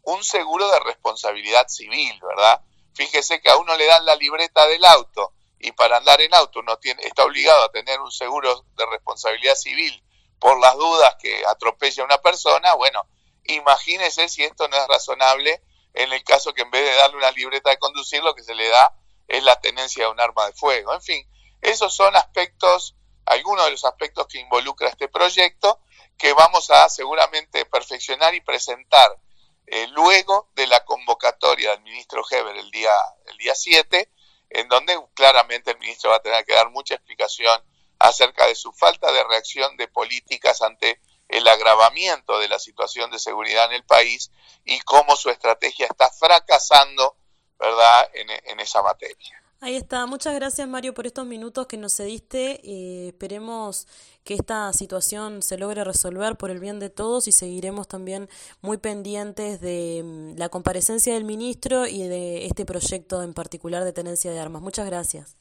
un 0.03 0.23
seguro 0.23 0.69
de 0.71 0.81
responsabilidad 0.81 1.67
civil, 1.69 2.21
¿verdad? 2.23 2.61
Fíjese 2.95 3.41
que 3.41 3.49
a 3.51 3.57
uno 3.57 3.77
le 3.77 3.87
dan 3.87 4.05
la 4.05 4.17
libreta 4.17 4.67
del 4.67 4.85
auto 4.85 5.33
y 5.59 5.73
para 5.73 5.97
andar 5.97 6.21
en 6.21 6.35
auto 6.35 6.61
uno 6.61 6.77
tiene, 6.79 7.03
está 7.05 7.25
obligado 7.25 7.65
a 7.65 7.73
tener 7.73 8.01
un 8.01 8.11
seguro 8.11 8.67
de 8.77 8.87
responsabilidad 8.87 9.55
civil 9.55 10.03
por 10.39 10.61
las 10.61 10.75
dudas 10.75 11.17
que 11.21 11.43
atropella 11.47 12.03
a 12.03 12.07
una 12.07 12.19
persona, 12.19 12.75
bueno, 12.75 13.09
imagínese 13.45 14.29
si 14.29 14.45
esto 14.45 14.69
no 14.69 14.77
es 14.77 14.87
razonable 14.89 15.63
en 15.95 16.13
el 16.13 16.23
caso 16.25 16.53
que 16.53 16.63
en 16.63 16.71
vez 16.71 16.85
de 16.85 16.97
darle 16.97 17.17
una 17.17 17.31
libreta 17.31 17.71
de 17.71 17.79
conducir, 17.79 18.23
lo 18.23 18.35
que 18.35 18.43
se 18.43 18.55
le 18.55 18.69
da 18.69 18.95
es 19.29 19.43
la 19.45 19.61
tenencia 19.61 20.05
de 20.05 20.11
un 20.11 20.21
arma 20.21 20.47
de 20.47 20.53
fuego. 20.53 20.93
En 20.93 21.01
fin, 21.01 21.27
esos 21.63 21.95
son 21.95 22.15
aspectos, 22.17 22.97
algunos 23.27 23.65
de 23.65 23.73
los 23.73 23.85
aspectos 23.85 24.27
que 24.27 24.39
involucra 24.39 24.89
este 24.89 25.09
proyecto, 25.09 25.81
que 26.19 26.33
vamos 26.33 26.71
a 26.71 26.89
seguramente 26.89 27.65
perfeccionar 27.67 28.35
y 28.35 28.41
presentar 28.41 29.19
eh, 29.67 29.87
luego 29.89 30.51
de 30.55 30.67
la 30.67 30.85
convocatoria 30.85 31.71
del 31.71 31.83
ministro 31.83 32.23
Heber 32.31 32.57
el 32.57 32.71
día, 32.71 32.93
el 33.27 33.37
día 33.39 33.55
7, 33.55 34.11
en 34.51 34.69
donde 34.69 34.99
claramente 35.15 35.73
el 35.73 35.79
ministro 35.79 36.11
va 36.11 36.17
a 36.17 36.23
tener 36.23 36.45
que 36.45 36.55
dar 36.55 36.71
mucha 36.71 36.95
explicación 36.95 37.63
acerca 37.99 38.47
de 38.47 38.55
su 38.55 38.73
falta 38.73 39.11
de 39.11 39.25
reacción 39.25 39.77
de 39.77 39.89
políticas 39.89 40.63
ante 40.63 41.01
el 41.29 41.49
agravamiento 41.49 42.39
de 42.39 42.49
la 42.49 42.59
situación 42.59 43.11
de 43.11 43.19
seguridad 43.19 43.67
en 43.67 43.73
el 43.73 43.85
país 43.85 44.31
y 44.65 44.81
cómo 44.81 45.17
su 45.17 45.31
estrategia 45.31 45.87
está 45.87 46.11
fracasando, 46.11 47.17
¿verdad?, 47.59 48.11
en, 48.15 48.61
esa 48.61 48.83
materia. 48.83 49.43
Ahí 49.61 49.77
está. 49.77 50.05
Muchas 50.07 50.35
gracias, 50.35 50.69
Mario, 50.69 50.93
por 50.93 51.07
estos 51.07 51.25
minutos 51.27 51.67
que 51.67 51.77
nos 51.77 51.97
cediste. 51.97 52.61
Eh, 52.65 53.09
esperemos 53.09 53.87
que 54.23 54.35
esta 54.35 54.73
situación 54.73 55.43
se 55.43 55.57
logre 55.57 55.85
resolver 55.85 56.37
por 56.37 56.51
el 56.51 56.61
bien 56.61 56.81
de 56.81 56.91
todos 56.91 57.29
y 57.29 57.33
seguiremos 57.33 57.89
también 57.89 58.29
muy 58.61 58.77
pendientes 58.77 59.61
de 59.61 60.03
mm, 60.05 60.39
la 60.39 60.49
comparecencia 60.49 61.15
del 61.15 61.25
ministro 61.25 61.87
y 61.87 62.03
de 62.03 62.47
este 62.47 62.67
proyecto 62.67 63.23
en 63.23 63.33
particular 63.33 63.85
de 63.85 63.93
tenencia 63.93 64.31
de 64.33 64.41
armas. 64.41 64.61
Muchas 64.61 64.87
gracias. 64.87 65.37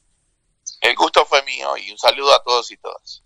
El 0.80 0.94
gusto 0.96 1.24
fue 1.26 1.42
mío 1.42 1.76
y 1.76 1.90
un 1.90 1.98
saludo 1.98 2.32
a 2.32 2.42
todos 2.42 2.70
y 2.70 2.76
todas. 2.76 3.23